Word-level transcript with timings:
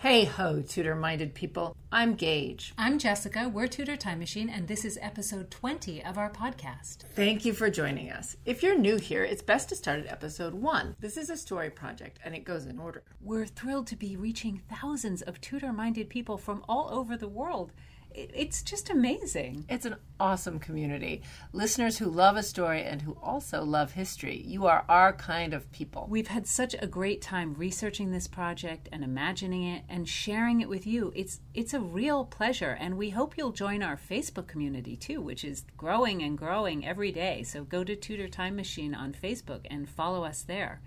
Hey 0.00 0.24
ho, 0.24 0.62
Tudor 0.62 0.94
minded 0.94 1.34
people. 1.34 1.76
I'm 1.92 2.14
Gage. 2.14 2.72
I'm 2.78 2.98
Jessica. 2.98 3.50
We're 3.52 3.66
Tudor 3.66 3.98
Time 3.98 4.18
Machine, 4.18 4.48
and 4.48 4.66
this 4.66 4.86
is 4.86 4.98
episode 5.02 5.50
20 5.50 6.02
of 6.02 6.16
our 6.16 6.30
podcast. 6.30 7.02
Thank 7.14 7.44
you 7.44 7.52
for 7.52 7.68
joining 7.68 8.10
us. 8.10 8.34
If 8.46 8.62
you're 8.62 8.78
new 8.78 8.96
here, 8.96 9.24
it's 9.24 9.42
best 9.42 9.68
to 9.68 9.76
start 9.76 10.00
at 10.00 10.10
episode 10.10 10.54
one. 10.54 10.96
This 11.00 11.18
is 11.18 11.28
a 11.28 11.36
story 11.36 11.68
project, 11.68 12.18
and 12.24 12.34
it 12.34 12.46
goes 12.46 12.64
in 12.64 12.78
order. 12.78 13.02
We're 13.20 13.44
thrilled 13.44 13.88
to 13.88 13.96
be 13.96 14.16
reaching 14.16 14.62
thousands 14.70 15.20
of 15.20 15.38
Tudor 15.42 15.70
minded 15.70 16.08
people 16.08 16.38
from 16.38 16.64
all 16.66 16.88
over 16.90 17.18
the 17.18 17.28
world 17.28 17.70
it's 18.14 18.62
just 18.62 18.90
amazing. 18.90 19.64
It's 19.68 19.84
an 19.84 19.96
awesome 20.18 20.58
community. 20.58 21.22
Listeners 21.52 21.98
who 21.98 22.06
love 22.06 22.36
a 22.36 22.42
story 22.42 22.82
and 22.82 23.00
who 23.02 23.16
also 23.22 23.62
love 23.62 23.92
history. 23.92 24.42
You 24.44 24.66
are 24.66 24.84
our 24.88 25.12
kind 25.12 25.54
of 25.54 25.70
people. 25.72 26.06
We've 26.10 26.26
had 26.26 26.46
such 26.46 26.74
a 26.78 26.86
great 26.86 27.22
time 27.22 27.54
researching 27.54 28.10
this 28.10 28.26
project 28.26 28.88
and 28.92 29.04
imagining 29.04 29.64
it 29.64 29.84
and 29.88 30.08
sharing 30.08 30.60
it 30.60 30.68
with 30.68 30.86
you. 30.86 31.12
It's 31.14 31.40
it's 31.54 31.74
a 31.74 31.80
real 31.80 32.24
pleasure 32.24 32.76
and 32.80 32.96
we 32.96 33.10
hope 33.10 33.36
you'll 33.36 33.52
join 33.52 33.82
our 33.82 33.96
Facebook 33.96 34.46
community 34.46 34.96
too, 34.96 35.20
which 35.20 35.44
is 35.44 35.64
growing 35.76 36.22
and 36.22 36.36
growing 36.36 36.86
every 36.86 37.12
day. 37.12 37.42
So 37.42 37.64
go 37.64 37.84
to 37.84 37.96
Tudor 37.96 38.28
Time 38.28 38.56
Machine 38.56 38.94
on 38.94 39.12
Facebook 39.12 39.66
and 39.70 39.88
follow 39.88 40.24
us 40.24 40.42
there. 40.42 40.80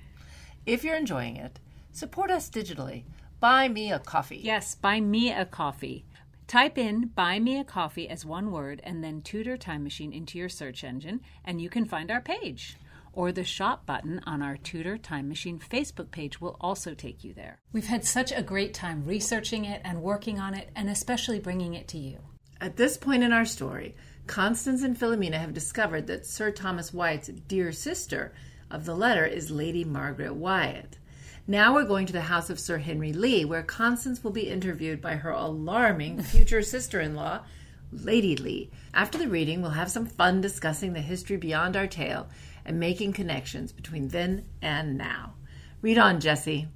If 0.66 0.84
you're 0.84 0.96
enjoying 0.96 1.38
it, 1.38 1.60
support 1.92 2.32
us 2.32 2.50
digitally. 2.50 3.04
Buy 3.40 3.68
me 3.68 3.92
a 3.92 4.00
coffee. 4.00 4.38
Yes, 4.38 4.76
buy 4.76 5.02
me 5.02 5.32
a 5.32 5.46
coffee. 5.46 6.06
Type 6.54 6.78
in 6.78 7.08
Buy 7.16 7.40
Me 7.40 7.60
a 7.60 7.64
Coffee 7.64 8.08
as 8.08 8.28
one 8.28 8.52
word 8.52 8.80
and 8.84 9.04
then 9.04 9.24
Tudor 9.24 9.58
Time 9.58 9.84
Machine 9.84 10.14
into 10.14 10.38
your 10.38 10.50
search 10.50 10.84
engine, 10.84 11.20
and 11.44 11.60
you 11.60 11.68
can 11.68 11.84
find 11.84 12.12
our 12.12 12.22
page. 12.22 12.78
Or 13.12 13.32
the 13.32 13.44
shop 13.44 13.88
button 13.88 14.22
on 14.28 14.44
our 14.44 14.58
Tudor 14.58 15.00
Time 15.00 15.28
Machine 15.28 15.58
Facebook 15.58 16.12
page 16.12 16.40
will 16.40 16.56
also 16.62 16.94
take 16.94 17.24
you 17.24 17.34
there. 17.34 17.58
We've 17.72 17.88
had 17.88 18.06
such 18.06 18.32
a 18.32 18.44
great 18.44 18.72
time 18.72 19.04
researching 19.04 19.66
it 19.66 19.82
and 19.84 20.04
working 20.04 20.40
on 20.40 20.54
it, 20.54 20.70
and 20.76 20.92
especially 20.92 21.40
bringing 21.40 21.74
it 21.74 21.88
to 21.88 21.98
you. 21.98 22.20
At 22.62 22.78
this 22.78 22.98
point 22.98 23.24
in 23.24 23.34
our 23.34 23.46
story, 23.46 23.96
Constance 24.28 24.84
and 24.84 24.96
Philomena 24.96 25.40
have 25.40 25.56
discovered 25.56 26.06
that 26.06 26.28
Sir 26.28 26.52
Thomas 26.52 26.94
Wyatt's 26.94 27.30
dear 27.48 27.72
sister 27.72 28.32
of 28.70 28.86
the 28.86 28.96
letter 28.96 29.26
is 29.26 29.50
Lady 29.50 29.84
Margaret 29.84 30.36
Wyatt. 30.36 31.00
Now 31.46 31.74
we're 31.74 31.84
going 31.84 32.06
to 32.06 32.14
the 32.14 32.22
house 32.22 32.50
of 32.50 32.58
Sir 32.58 32.78
Henry 32.78 33.12
Lee, 33.12 33.44
where 33.44 33.64
Constance 33.64 34.24
will 34.24 34.32
be 34.32 34.48
interviewed 34.48 35.02
by 35.02 35.16
her 35.16 35.30
alarming 35.30 36.22
future 36.24 36.62
sister 36.62 37.02
in 37.02 37.16
law, 37.16 37.44
Lady 37.92 38.38
Lee. 38.38 38.72
After 38.94 39.18
the 39.18 39.28
reading, 39.28 39.62
we'll 39.62 39.72
have 39.72 39.92
some 39.92 40.06
fun 40.06 40.40
discussing 40.40 40.94
the 40.94 41.02
history 41.02 41.36
beyond 41.36 41.76
our 41.76 41.86
tale 41.86 42.30
and 42.64 42.80
making 42.80 43.12
connections 43.12 43.74
between 43.74 44.08
then 44.08 44.46
and 44.62 44.98
now. 44.98 45.34
Read 45.82 45.98
on, 45.98 46.22
Jessie. 46.22 46.70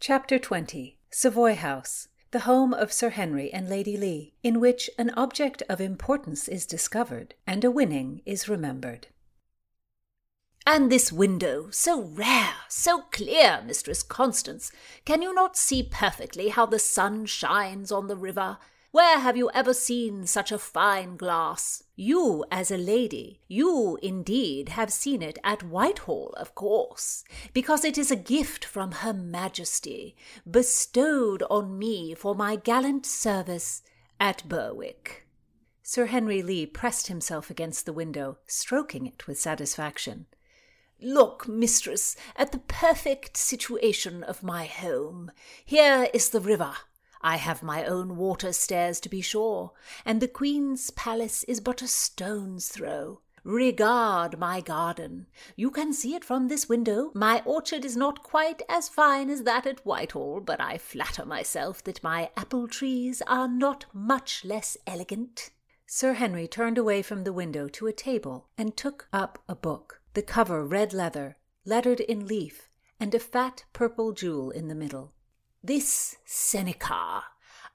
Chapter 0.00 0.38
20 0.38 0.98
Savoy 1.10 1.54
House, 1.54 2.08
the 2.32 2.40
home 2.40 2.74
of 2.74 2.92
Sir 2.92 3.08
Henry 3.08 3.50
and 3.50 3.70
Lady 3.70 3.96
Lee, 3.96 4.34
in 4.42 4.60
which 4.60 4.90
an 4.98 5.08
object 5.16 5.62
of 5.70 5.80
importance 5.80 6.46
is 6.46 6.66
discovered 6.66 7.32
and 7.46 7.64
a 7.64 7.70
winning 7.70 8.20
is 8.26 8.50
remembered. 8.50 9.06
And 10.68 10.90
this 10.90 11.12
window, 11.12 11.68
so 11.70 12.02
rare, 12.02 12.54
so 12.68 13.02
clear, 13.12 13.62
Mistress 13.64 14.02
Constance, 14.02 14.72
can 15.04 15.22
you 15.22 15.32
not 15.32 15.56
see 15.56 15.84
perfectly 15.84 16.48
how 16.48 16.66
the 16.66 16.80
sun 16.80 17.26
shines 17.26 17.92
on 17.92 18.08
the 18.08 18.16
river? 18.16 18.58
Where 18.90 19.20
have 19.20 19.36
you 19.36 19.48
ever 19.54 19.72
seen 19.72 20.26
such 20.26 20.50
a 20.50 20.58
fine 20.58 21.16
glass? 21.16 21.84
You, 21.94 22.44
as 22.50 22.72
a 22.72 22.76
lady, 22.76 23.42
you 23.46 23.96
indeed 24.02 24.70
have 24.70 24.92
seen 24.92 25.22
it 25.22 25.38
at 25.44 25.62
Whitehall, 25.62 26.34
of 26.36 26.56
course, 26.56 27.22
because 27.52 27.84
it 27.84 27.96
is 27.96 28.10
a 28.10 28.16
gift 28.16 28.64
from 28.64 28.90
Her 28.90 29.12
Majesty, 29.12 30.16
bestowed 30.50 31.44
on 31.48 31.78
me 31.78 32.12
for 32.12 32.34
my 32.34 32.56
gallant 32.56 33.06
service 33.06 33.82
at 34.18 34.48
Berwick. 34.48 35.28
Sir 35.84 36.06
Henry 36.06 36.42
Lee 36.42 36.66
pressed 36.66 37.06
himself 37.06 37.50
against 37.50 37.86
the 37.86 37.92
window, 37.92 38.38
stroking 38.48 39.06
it 39.06 39.28
with 39.28 39.38
satisfaction. 39.38 40.26
Look, 41.00 41.46
mistress, 41.46 42.16
at 42.36 42.52
the 42.52 42.58
perfect 42.58 43.36
situation 43.36 44.22
of 44.22 44.42
my 44.42 44.64
home. 44.64 45.30
Here 45.64 46.08
is 46.14 46.30
the 46.30 46.40
river. 46.40 46.74
I 47.20 47.36
have 47.36 47.62
my 47.62 47.84
own 47.84 48.16
water 48.16 48.52
stairs, 48.52 48.98
to 49.00 49.08
be 49.08 49.20
sure, 49.20 49.72
and 50.04 50.22
the 50.22 50.28
Queen's 50.28 50.90
palace 50.90 51.44
is 51.44 51.60
but 51.60 51.82
a 51.82 51.88
stone's 51.88 52.68
throw. 52.68 53.20
Regard 53.44 54.38
my 54.38 54.60
garden. 54.60 55.26
You 55.54 55.70
can 55.70 55.92
see 55.92 56.14
it 56.14 56.24
from 56.24 56.48
this 56.48 56.68
window. 56.68 57.12
My 57.14 57.42
orchard 57.44 57.84
is 57.84 57.96
not 57.96 58.22
quite 58.22 58.62
as 58.68 58.88
fine 58.88 59.28
as 59.28 59.42
that 59.42 59.66
at 59.66 59.84
Whitehall, 59.84 60.40
but 60.40 60.60
I 60.60 60.78
flatter 60.78 61.24
myself 61.24 61.84
that 61.84 62.02
my 62.02 62.30
apple 62.36 62.68
trees 62.68 63.22
are 63.26 63.48
not 63.48 63.84
much 63.92 64.44
less 64.44 64.76
elegant. 64.86 65.50
Sir 65.86 66.14
Henry 66.14 66.48
turned 66.48 66.78
away 66.78 67.02
from 67.02 67.22
the 67.22 67.32
window 67.32 67.68
to 67.68 67.86
a 67.86 67.92
table 67.92 68.48
and 68.58 68.76
took 68.76 69.08
up 69.12 69.38
a 69.48 69.54
book 69.54 70.00
the 70.16 70.22
cover 70.22 70.64
red 70.64 70.94
leather, 70.94 71.36
lettered 71.66 72.00
in 72.00 72.26
leaf, 72.26 72.70
and 72.98 73.14
a 73.14 73.18
fat 73.18 73.64
purple 73.74 74.12
jewel 74.12 74.50
in 74.50 74.66
the 74.66 74.74
middle. 74.74 75.12
This 75.62 76.16
Seneca, 76.24 77.22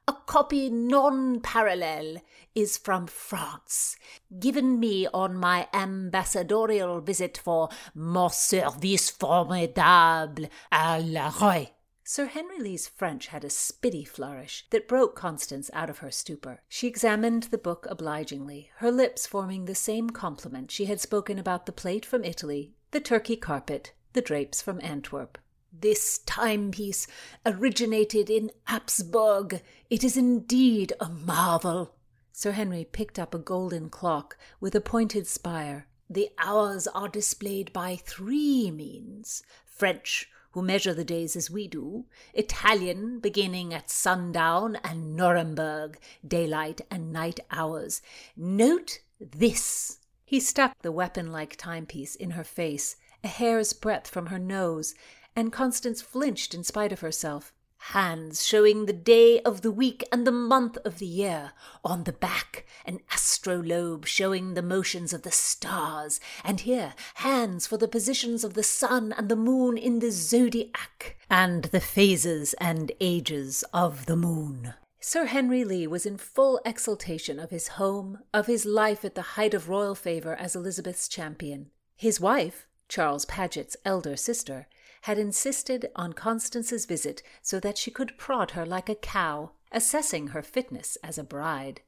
a 0.08 0.14
copy 0.26 0.72
non 0.72 1.42
parallel, 1.42 2.18
is 2.56 2.80
from 2.80 3.06
France, 3.06 3.96
given 4.40 4.80
me 4.80 5.08
on 5.14 5.38
my 5.38 5.68
ambassadorial 5.72 7.00
visit 7.00 7.38
for 7.38 7.70
mon 7.94 8.32
service 8.32 9.12
formidable 9.12 10.50
à 10.74 11.00
la 11.00 11.30
Roi. 11.30 11.68
Sir 12.14 12.26
Henry 12.26 12.60
Lee's 12.60 12.90
French 12.90 13.28
had 13.28 13.46
a 13.46 13.48
spitty 13.48 14.06
flourish 14.06 14.66
that 14.72 14.86
broke 14.86 15.16
Constance 15.16 15.72
out 15.72 15.90
of 15.90 16.00
her 16.00 16.12
stupor. 16.12 16.62
She 16.68 16.86
examined 16.86 17.44
the 17.44 17.58
book 17.58 17.88
obligingly, 17.90 18.70
her 18.80 18.92
lips 18.92 19.26
forming 19.26 19.64
the 19.64 19.76
same 19.76 20.10
compliment 20.10 20.72
she 20.72 20.88
had 20.88 21.00
spoken 21.00 21.40
about 21.40 21.66
the 21.66 21.72
plate 21.72 22.06
from 22.06 22.26
Italy, 22.26 22.74
the 22.92 23.00
Turkey 23.00 23.38
carpet, 23.38 23.94
the 24.12 24.20
drapes 24.20 24.62
from 24.62 24.82
Antwerp. 24.84 25.38
This 25.72 26.18
timepiece 26.26 27.08
originated 27.46 28.30
in 28.30 28.52
Augsburg. 28.70 29.62
It 29.90 30.04
is 30.04 30.18
indeed 30.18 30.92
a 31.00 31.08
marvel. 31.08 31.96
Sir 32.34 32.52
Henry 32.52 32.84
picked 32.84 33.20
up 33.20 33.34
a 33.34 33.40
golden 33.40 33.90
clock 33.90 34.38
with 34.60 34.76
a 34.76 34.82
pointed 34.82 35.28
spire. 35.28 35.88
The 36.10 36.28
hours 36.38 36.88
are 36.88 37.08
displayed 37.08 37.72
by 37.72 37.96
three 37.96 38.70
means 38.70 39.44
French, 39.66 40.28
who 40.52 40.62
measure 40.62 40.94
the 40.94 41.04
days 41.04 41.36
as 41.36 41.50
we 41.50 41.68
do, 41.68 42.06
Italian, 42.34 43.20
beginning 43.20 43.74
at 43.74 43.90
sundown, 43.90 44.78
and 44.84 45.16
Nuremberg, 45.16 45.98
daylight 46.28 46.82
and 46.90 47.12
night 47.12 47.40
hours. 47.52 48.02
Note 48.36 49.00
this. 49.20 50.00
He 50.26 50.40
stuck 50.40 50.74
the 50.82 50.92
weapon 50.92 51.32
like 51.32 51.56
timepiece 51.56 52.16
in 52.16 52.32
her 52.32 52.44
face, 52.44 52.96
a 53.24 53.28
hair's 53.28 53.74
breadth 53.74 54.08
from 54.08 54.28
her 54.28 54.40
nose, 54.40 54.96
and 55.36 55.52
Constance 55.52 56.02
flinched 56.02 56.54
in 56.54 56.64
spite 56.64 56.92
of 56.92 57.02
herself 57.02 57.54
hands 57.86 58.46
showing 58.46 58.86
the 58.86 58.94
day 58.94 59.42
of 59.42 59.62
the 59.62 59.72
week 59.72 60.04
and 60.12 60.26
the 60.26 60.32
month 60.32 60.78
of 60.86 61.00
the 61.00 61.06
year. 61.06 61.52
On 61.84 62.04
the 62.04 62.14
back, 62.14 62.66
an 62.86 63.00
astrolabe 63.14 64.06
showing 64.06 64.54
the 64.54 64.62
motions 64.62 65.14
of 65.14 65.24
the 65.24 65.32
stars. 65.32 66.20
And 66.44 66.62
here, 66.62 66.94
hands 67.16 67.66
for 67.66 67.78
the 67.78 67.88
positions 67.88 68.44
of 68.44 68.54
the 68.54 68.64
sun 68.64 69.14
and 69.18 69.30
the 69.30 69.36
moon 69.36 69.78
in 69.78 70.00
the 70.00 70.12
zodiac, 70.12 71.18
and 71.30 71.66
the 71.66 71.82
phases 71.82 72.54
and 72.60 72.92
ages 73.02 73.64
of 73.74 74.06
the 74.06 74.16
moon. 74.16 74.76
Sir 75.00 75.26
Henry 75.26 75.64
Lee 75.64 75.88
was 75.88 76.06
in 76.06 76.18
full 76.18 76.62
exultation 76.64 77.40
of 77.40 77.50
his 77.50 77.70
home, 77.70 78.20
of 78.32 78.46
his 78.46 78.66
life 78.66 79.04
at 79.04 79.16
the 79.16 79.34
height 79.34 79.56
of 79.56 79.68
royal 79.68 79.96
favour 79.96 80.36
as 80.36 80.56
Elizabeth's 80.56 81.08
champion. 81.08 81.72
His 81.96 82.20
wife, 82.20 82.68
Charles 82.88 83.26
Paget's 83.26 83.76
elder 83.84 84.16
sister, 84.16 84.68
had 85.02 85.18
insisted 85.18 85.90
on 85.96 86.14
Constance's 86.14 86.86
visit 86.86 87.24
so 87.42 87.60
that 87.60 87.78
she 87.78 87.92
could 87.92 88.18
prod 88.18 88.52
her 88.52 88.66
like 88.66 88.90
a 88.90 88.96
cow, 88.96 89.52
assessing 89.72 90.28
her 90.28 90.42
fitness 90.42 90.98
as 91.04 91.18
a 91.18 91.24
bride. 91.24 91.82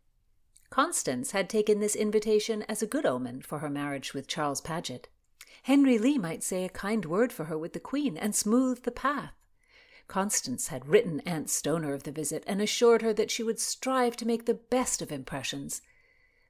Constance 0.70 1.32
had 1.32 1.50
taken 1.50 1.80
this 1.80 1.96
invitation 1.96 2.64
as 2.64 2.82
a 2.82 2.88
good 2.88 3.06
omen 3.06 3.42
for 3.42 3.60
her 3.60 3.70
marriage 3.70 4.14
with 4.14 4.28
Charles 4.28 4.62
Paget. 4.62 5.08
Henry 5.64 5.98
Lee 5.98 6.18
might 6.18 6.44
say 6.44 6.66
a 6.66 6.70
kind 6.70 7.06
word 7.06 7.32
for 7.32 7.46
her 7.46 7.58
with 7.58 7.74
the 7.74 7.80
Queen 7.80 8.18
and 8.18 8.36
smooth 8.36 8.84
the 8.84 8.92
path. 8.92 9.34
Constance 10.08 10.68
had 10.68 10.88
written 10.88 11.22
Aunt 11.22 11.50
Stoner 11.50 11.94
of 11.94 12.04
the 12.04 12.12
visit 12.12 12.44
and 12.48 12.62
assured 12.62 13.02
her 13.02 13.14
that 13.14 13.32
she 13.32 13.44
would 13.44 13.60
strive 13.60 14.16
to 14.18 14.28
make 14.28 14.46
the 14.46 14.54
best 14.54 15.02
of 15.02 15.12
impressions. 15.12 15.82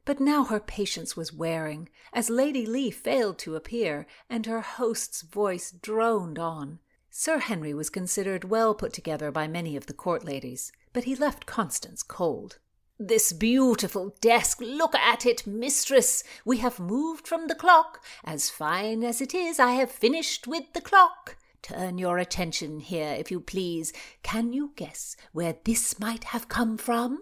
But 0.05 0.19
now 0.19 0.44
her 0.44 0.59
patience 0.59 1.15
was 1.15 1.31
wearing, 1.31 1.89
as 2.11 2.29
Lady 2.29 2.65
Lee 2.65 2.91
failed 2.91 3.38
to 3.39 3.55
appear, 3.55 4.05
and 4.29 4.45
her 4.45 4.61
host's 4.61 5.21
voice 5.21 5.71
droned 5.71 6.38
on. 6.38 6.79
Sir 7.09 7.39
Henry 7.39 7.73
was 7.73 7.89
considered 7.89 8.44
well 8.44 8.73
put 8.73 8.91
together 8.91 9.31
by 9.31 9.47
many 9.47 9.77
of 9.77 9.85
the 9.85 9.94
court 9.94 10.25
ladies, 10.25 10.71
but 10.91 11.03
he 11.05 11.15
left 11.15 11.45
Constance 11.45 12.03
cold. 12.03 12.59
This 13.00 13.33
beautiful 13.33 14.15
desk, 14.19 14.59
look 14.61 14.94
at 14.95 15.25
it, 15.25 15.47
mistress. 15.47 16.23
We 16.44 16.57
have 16.57 16.79
moved 16.79 17.27
from 17.27 17.47
the 17.47 17.56
clock. 17.56 18.03
As 18.23 18.49
fine 18.49 19.03
as 19.03 19.21
it 19.21 19.33
is, 19.33 19.59
I 19.59 19.73
have 19.73 19.91
finished 19.91 20.47
with 20.47 20.73
the 20.73 20.81
clock. 20.81 21.38
Turn 21.61 21.97
your 21.97 22.17
attention 22.17 22.79
here, 22.81 23.15
if 23.17 23.31
you 23.31 23.39
please. 23.39 23.94
Can 24.21 24.51
you 24.51 24.73
guess 24.75 25.15
where 25.31 25.56
this 25.63 25.99
might 25.99 26.25
have 26.25 26.49
come 26.49 26.77
from? 26.77 27.19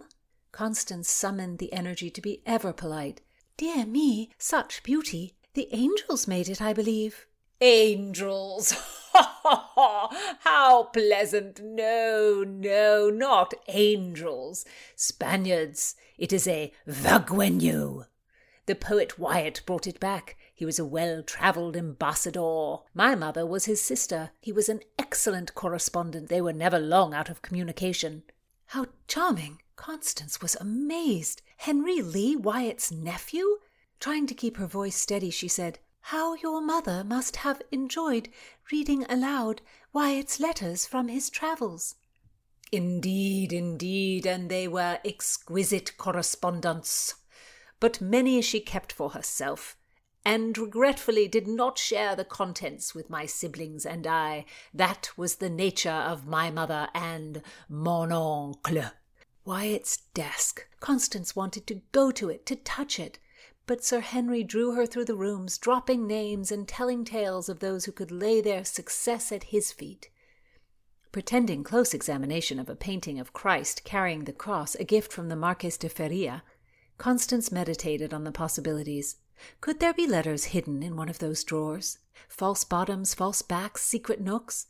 Constance 0.51 1.09
summoned 1.09 1.59
the 1.59 1.71
energy 1.71 2.09
to 2.09 2.21
be 2.21 2.41
ever 2.45 2.73
polite. 2.73 3.21
Dear 3.57 3.85
me, 3.85 4.31
such 4.37 4.83
beauty. 4.83 5.35
The 5.53 5.69
angels 5.71 6.27
made 6.27 6.49
it, 6.49 6.61
I 6.61 6.73
believe. 6.73 7.25
Angels! 7.59 8.73
Ha 9.11 9.39
ha 9.43 9.71
ha! 9.75 10.37
How 10.39 10.83
pleasant! 10.83 11.59
No, 11.61 12.45
no, 12.47 13.09
not 13.09 13.53
angels. 13.67 14.65
Spaniards. 14.95 15.95
It 16.17 16.31
is 16.31 16.47
a 16.47 16.71
vergueño. 16.87 18.05
The 18.67 18.75
poet 18.75 19.19
Wyatt 19.19 19.61
brought 19.65 19.85
it 19.85 19.99
back. 19.99 20.37
He 20.53 20.65
was 20.65 20.79
a 20.79 20.85
well 20.85 21.23
travelled 21.23 21.75
ambassador. 21.75 22.77
My 22.93 23.15
mother 23.15 23.45
was 23.45 23.65
his 23.65 23.81
sister. 23.81 24.31
He 24.39 24.51
was 24.51 24.69
an 24.69 24.81
excellent 24.97 25.53
correspondent. 25.55 26.29
They 26.29 26.41
were 26.41 26.53
never 26.53 26.79
long 26.79 27.13
out 27.13 27.29
of 27.29 27.41
communication. 27.41 28.23
How 28.67 28.85
charming! 29.07 29.60
Constance 29.75 30.41
was 30.41 30.55
amazed. 30.55 31.41
Henry 31.57 32.01
Lee, 32.01 32.35
Wyatt's 32.35 32.91
nephew? 32.91 33.57
Trying 33.99 34.27
to 34.27 34.33
keep 34.33 34.57
her 34.57 34.67
voice 34.67 34.95
steady, 34.95 35.29
she 35.29 35.47
said, 35.47 35.79
How 36.01 36.35
your 36.35 36.61
mother 36.61 37.03
must 37.03 37.37
have 37.37 37.61
enjoyed 37.71 38.29
reading 38.71 39.05
aloud 39.09 39.61
Wyatt's 39.93 40.39
letters 40.39 40.85
from 40.85 41.07
his 41.07 41.29
travels. 41.29 41.95
Indeed, 42.71 43.51
indeed, 43.51 44.25
and 44.25 44.49
they 44.49 44.67
were 44.67 44.99
exquisite 45.03 45.97
correspondence. 45.97 47.15
But 47.79 47.99
many 47.99 48.41
she 48.41 48.59
kept 48.59 48.91
for 48.91 49.09
herself 49.09 49.77
and 50.23 50.57
regretfully 50.57 51.27
did 51.27 51.47
not 51.47 51.77
share 51.77 52.15
the 52.15 52.25
contents 52.25 52.93
with 52.93 53.09
my 53.09 53.25
siblings 53.25 53.85
and 53.85 54.05
I. 54.05 54.45
That 54.73 55.11
was 55.17 55.35
the 55.35 55.49
nature 55.49 55.89
of 55.89 56.27
my 56.27 56.51
mother 56.51 56.89
and 56.93 57.41
mon 57.67 58.11
oncle. 58.11 58.91
Wyatt's 59.43 59.97
desk. 60.13 60.67
Constance 60.79 61.35
wanted 61.35 61.65
to 61.67 61.81
go 61.91 62.11
to 62.11 62.29
it, 62.29 62.45
to 62.45 62.55
touch 62.55 62.99
it. 62.99 63.17
But 63.65 63.83
Sir 63.83 64.01
Henry 64.01 64.43
drew 64.43 64.75
her 64.75 64.85
through 64.85 65.05
the 65.05 65.15
rooms, 65.15 65.57
dropping 65.57 66.05
names 66.05 66.51
and 66.51 66.67
telling 66.67 67.05
tales 67.05 67.49
of 67.49 67.59
those 67.59 67.85
who 67.85 67.91
could 67.91 68.11
lay 68.11 68.41
their 68.41 68.63
success 68.63 69.31
at 69.31 69.45
his 69.45 69.71
feet. 69.71 70.09
Pretending 71.11 71.63
close 71.63 71.93
examination 71.93 72.59
of 72.59 72.69
a 72.69 72.75
painting 72.75 73.19
of 73.19 73.33
Christ 73.33 73.83
carrying 73.83 74.25
the 74.25 74.33
cross, 74.33 74.75
a 74.75 74.83
gift 74.83 75.11
from 75.11 75.29
the 75.29 75.35
Marquis 75.35 75.77
de 75.79 75.89
Feria, 75.89 76.43
Constance 76.97 77.51
meditated 77.51 78.13
on 78.13 78.23
the 78.23 78.31
possibilities. 78.31 79.15
Could 79.59 79.79
there 79.79 79.93
be 79.93 80.05
letters 80.05 80.45
hidden 80.45 80.83
in 80.83 80.95
one 80.95 81.09
of 81.09 81.17
those 81.17 81.43
drawers? 81.43 81.97
False 82.29 82.63
bottoms, 82.63 83.15
false 83.15 83.41
backs, 83.41 83.81
secret 83.81 84.21
nooks? 84.21 84.67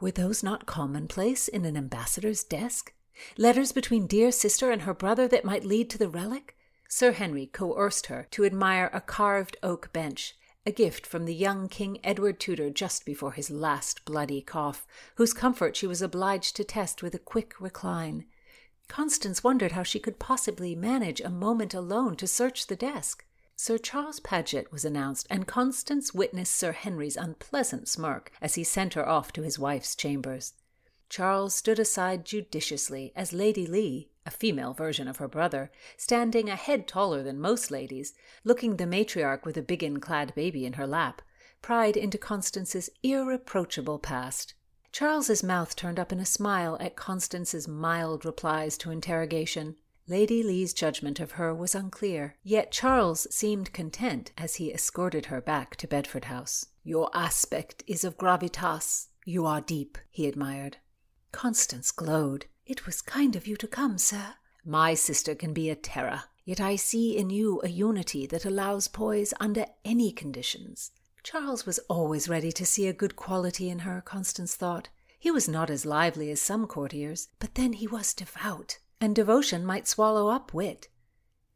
Were 0.00 0.10
those 0.10 0.42
not 0.42 0.66
commonplace 0.66 1.46
in 1.46 1.64
an 1.64 1.76
ambassador's 1.76 2.42
desk? 2.42 2.92
Letters 3.36 3.72
between 3.72 4.06
dear 4.06 4.30
sister 4.30 4.70
and 4.70 4.82
her 4.82 4.94
brother 4.94 5.26
that 5.28 5.44
might 5.44 5.64
lead 5.64 5.90
to 5.90 5.98
the 5.98 6.08
relic? 6.08 6.56
Sir 6.88 7.12
Henry 7.12 7.46
coerced 7.46 8.06
her 8.06 8.26
to 8.30 8.44
admire 8.44 8.90
a 8.92 9.00
carved 9.00 9.56
oak 9.62 9.92
bench, 9.92 10.36
a 10.64 10.72
gift 10.72 11.06
from 11.06 11.24
the 11.24 11.34
young 11.34 11.68
King 11.68 11.98
Edward 12.04 12.40
Tudor 12.40 12.70
just 12.70 13.04
before 13.04 13.32
his 13.32 13.50
last 13.50 14.04
bloody 14.04 14.40
cough, 14.40 14.86
whose 15.16 15.32
comfort 15.32 15.76
she 15.76 15.86
was 15.86 16.02
obliged 16.02 16.56
to 16.56 16.64
test 16.64 17.02
with 17.02 17.14
a 17.14 17.18
quick 17.18 17.54
recline. 17.60 18.24
Constance 18.88 19.44
wondered 19.44 19.72
how 19.72 19.82
she 19.82 19.98
could 19.98 20.18
possibly 20.18 20.74
manage 20.74 21.20
a 21.20 21.30
moment 21.30 21.74
alone 21.74 22.16
to 22.16 22.26
search 22.26 22.66
the 22.66 22.76
desk. 22.76 23.24
Sir 23.56 23.76
Charles 23.76 24.20
Paget 24.20 24.70
was 24.70 24.84
announced, 24.84 25.26
and 25.28 25.46
Constance 25.46 26.14
witnessed 26.14 26.54
Sir 26.54 26.72
Henry's 26.72 27.16
unpleasant 27.16 27.88
smirk 27.88 28.30
as 28.40 28.54
he 28.54 28.64
sent 28.64 28.94
her 28.94 29.06
off 29.06 29.32
to 29.32 29.42
his 29.42 29.58
wife's 29.58 29.94
chambers. 29.94 30.54
Charles 31.08 31.54
stood 31.54 31.78
aside 31.78 32.24
judiciously 32.24 33.12
as 33.16 33.32
Lady 33.32 33.66
Lee, 33.66 34.10
a 34.26 34.30
female 34.30 34.74
version 34.74 35.08
of 35.08 35.16
her 35.16 35.28
brother, 35.28 35.70
standing 35.96 36.50
a 36.50 36.56
head 36.56 36.86
taller 36.86 37.22
than 37.22 37.40
most 37.40 37.70
ladies, 37.70 38.12
looking 38.44 38.76
the 38.76 38.84
matriarch 38.84 39.46
with 39.46 39.56
a 39.56 39.62
biggin 39.62 40.00
clad 40.00 40.34
baby 40.34 40.66
in 40.66 40.74
her 40.74 40.86
lap, 40.86 41.22
pried 41.62 41.96
into 41.96 42.18
Constance's 42.18 42.90
irreproachable 43.02 43.98
past. 43.98 44.52
Charles's 44.92 45.42
mouth 45.42 45.74
turned 45.76 45.98
up 45.98 46.12
in 46.12 46.20
a 46.20 46.26
smile 46.26 46.76
at 46.78 46.96
Constance's 46.96 47.66
mild 47.66 48.24
replies 48.24 48.76
to 48.78 48.90
interrogation. 48.90 49.76
Lady 50.06 50.42
Lee's 50.42 50.72
judgment 50.72 51.20
of 51.20 51.32
her 51.32 51.54
was 51.54 51.74
unclear, 51.74 52.36
yet 52.42 52.70
Charles 52.70 53.26
seemed 53.30 53.72
content 53.72 54.32
as 54.36 54.56
he 54.56 54.72
escorted 54.72 55.26
her 55.26 55.40
back 55.40 55.76
to 55.76 55.88
Bedford 55.88 56.26
House. 56.26 56.66
Your 56.84 57.10
aspect 57.14 57.82
is 57.86 58.04
of 58.04 58.16
gravitas. 58.16 59.08
You 59.24 59.46
are 59.46 59.60
deep, 59.60 59.98
he 60.10 60.26
admired. 60.26 60.78
Constance 61.32 61.90
glowed. 61.90 62.46
It 62.66 62.86
was 62.86 63.00
kind 63.00 63.36
of 63.36 63.46
you 63.46 63.56
to 63.56 63.66
come, 63.66 63.98
sir. 63.98 64.34
My 64.64 64.94
sister 64.94 65.34
can 65.34 65.52
be 65.52 65.70
a 65.70 65.76
terror, 65.76 66.24
yet 66.44 66.60
I 66.60 66.76
see 66.76 67.16
in 67.16 67.30
you 67.30 67.60
a 67.62 67.68
unity 67.68 68.26
that 68.26 68.44
allows 68.44 68.88
poise 68.88 69.32
under 69.40 69.66
any 69.84 70.12
conditions. 70.12 70.90
Charles 71.22 71.66
was 71.66 71.78
always 71.88 72.28
ready 72.28 72.52
to 72.52 72.66
see 72.66 72.86
a 72.86 72.92
good 72.92 73.16
quality 73.16 73.68
in 73.68 73.80
her, 73.80 74.00
Constance 74.00 74.54
thought. 74.54 74.88
He 75.18 75.30
was 75.30 75.48
not 75.48 75.70
as 75.70 75.84
lively 75.84 76.30
as 76.30 76.40
some 76.40 76.66
courtiers, 76.66 77.28
but 77.38 77.54
then 77.54 77.74
he 77.74 77.86
was 77.86 78.14
devout 78.14 78.78
and 79.00 79.14
devotion 79.14 79.64
might 79.64 79.86
swallow 79.86 80.28
up 80.28 80.52
wit. 80.52 80.88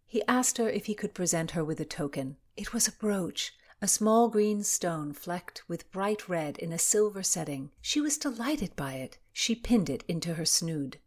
He 0.07 0.23
asked 0.29 0.59
her 0.59 0.69
if 0.69 0.87
he 0.87 0.95
could 0.95 1.15
present 1.15 1.53
her 1.53 1.65
with 1.65 1.81
a 1.81 1.85
token. 1.85 2.37
It 2.57 2.73
was 2.73 2.87
a 2.87 2.93
brooch, 2.93 3.53
a 3.83 3.89
small 3.89 4.29
green 4.29 4.63
stone 4.63 5.13
flecked 5.13 5.65
with 5.67 5.91
bright 5.91 6.29
red 6.29 6.57
in 6.59 6.73
a 6.73 6.79
silver 6.79 7.23
setting. 7.23 7.73
She 7.81 8.01
was 8.01 8.17
delighted 8.17 8.77
by 8.77 8.95
it. 8.95 9.19
She 9.33 9.57
pinned 9.57 9.91
it 9.91 10.05
into 10.07 10.35
her 10.35 10.45
snood. 10.45 10.99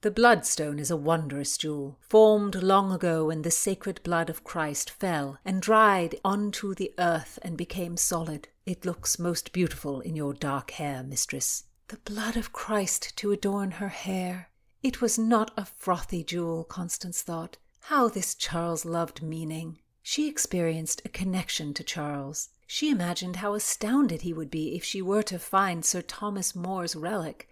The 0.00 0.10
bloodstone 0.10 0.78
is 0.78 0.90
a 0.90 0.96
wondrous 0.96 1.58
jewel, 1.58 1.98
formed 2.00 2.62
long 2.62 2.92
ago 2.92 3.26
when 3.26 3.42
the 3.42 3.50
sacred 3.50 4.02
blood 4.02 4.30
of 4.30 4.42
Christ 4.42 4.88
fell 4.90 5.38
and 5.44 5.60
dried 5.60 6.18
onto 6.24 6.74
the 6.74 6.92
earth 6.98 7.38
and 7.42 7.58
became 7.58 7.98
solid. 7.98 8.48
It 8.64 8.86
looks 8.86 9.18
most 9.18 9.52
beautiful 9.52 10.00
in 10.00 10.16
your 10.16 10.32
dark 10.32 10.70
hair, 10.72 11.02
mistress. 11.02 11.64
The 11.88 11.98
blood 11.98 12.38
of 12.38 12.54
Christ 12.54 13.14
to 13.16 13.32
adorn 13.32 13.72
her 13.72 13.88
hair. 13.88 14.48
It 14.82 15.02
was 15.02 15.18
not 15.18 15.50
a 15.58 15.66
frothy 15.66 16.24
jewel, 16.24 16.64
Constance 16.64 17.20
thought. 17.20 17.58
How 17.80 18.08
this 18.08 18.34
Charles 18.34 18.86
loved 18.86 19.22
meaning. 19.22 19.78
She 20.06 20.28
experienced 20.28 21.00
a 21.06 21.08
connection 21.08 21.72
to 21.72 21.82
Charles. 21.82 22.50
She 22.66 22.90
imagined 22.90 23.36
how 23.36 23.54
astounded 23.54 24.20
he 24.20 24.34
would 24.34 24.50
be 24.50 24.76
if 24.76 24.84
she 24.84 25.00
were 25.00 25.22
to 25.22 25.38
find 25.38 25.82
Sir 25.82 26.02
Thomas 26.02 26.54
More's 26.54 26.94
relic. 26.94 27.48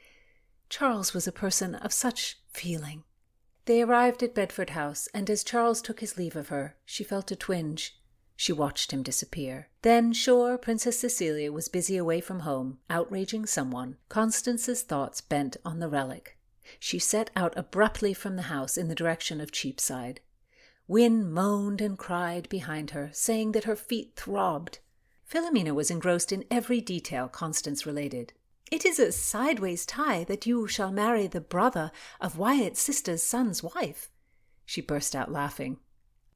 Charles 0.69 1.15
was 1.15 1.27
a 1.27 1.33
person 1.33 1.75
of 1.75 1.95
such 1.95 2.39
feeling. 2.53 3.05
They 3.65 3.81
arrived 3.81 4.23
at 4.23 4.35
Bedford 4.35 4.71
House, 4.71 5.09
and 5.15 5.31
as 5.31 5.43
Charles 5.43 5.81
took 5.81 6.01
his 6.01 6.19
leave 6.19 6.37
of 6.37 6.49
her, 6.49 6.77
she 6.85 7.03
felt 7.03 7.31
a 7.31 7.37
twinge. 7.37 7.99
She 8.37 8.53
watched 8.53 8.93
him 8.93 9.03
disappear. 9.03 9.71
Then, 9.81 10.13
sure, 10.13 10.59
Princess 10.59 11.01
Cecilia 11.01 11.51
was 11.51 11.69
busy 11.69 11.97
away 11.97 12.21
from 12.21 12.41
home, 12.41 12.81
outraging 12.91 13.47
someone. 13.47 13.97
Constance's 14.11 14.83
thoughts 14.83 15.23
bent 15.23 15.57
on 15.65 15.79
the 15.79 15.89
relic. 15.89 16.37
She 16.79 16.99
set 16.99 17.31
out 17.35 17.55
abruptly 17.57 18.13
from 18.13 18.37
the 18.37 18.43
house 18.43 18.77
in 18.77 18.89
the 18.89 18.95
direction 18.95 19.41
of 19.41 19.53
Cheapside. 19.53 20.21
Wynne 20.89 21.31
moaned 21.31 21.81
and 21.81 21.97
cried 21.97 22.49
behind 22.49 22.91
her, 22.91 23.11
saying 23.13 23.53
that 23.53 23.65
her 23.65 23.77
feet 23.77 24.15
throbbed. 24.17 24.81
Philomena 25.25 25.75
was 25.75 25.91
engrossed 25.91 26.33
in 26.33 26.45
every 26.51 26.81
detail 26.81 27.29
Constance 27.29 27.87
related. 27.87 28.33
It 28.71 28.85
is 28.85 28.99
a 28.99 29.13
sideways 29.13 29.87
tie 29.87 30.25
that 30.25 30.47
you 30.47 30.67
shall 30.67 30.91
marry 30.91 31.27
the 31.27 31.41
brother 31.41 31.93
of 32.21 32.39
Wyatt's 32.39 32.81
sister's 32.81 33.23
son's 33.23 33.63
wife. 33.63 34.11
She 34.65 34.81
burst 34.81 35.15
out 35.15 35.31
laughing. 35.31 35.79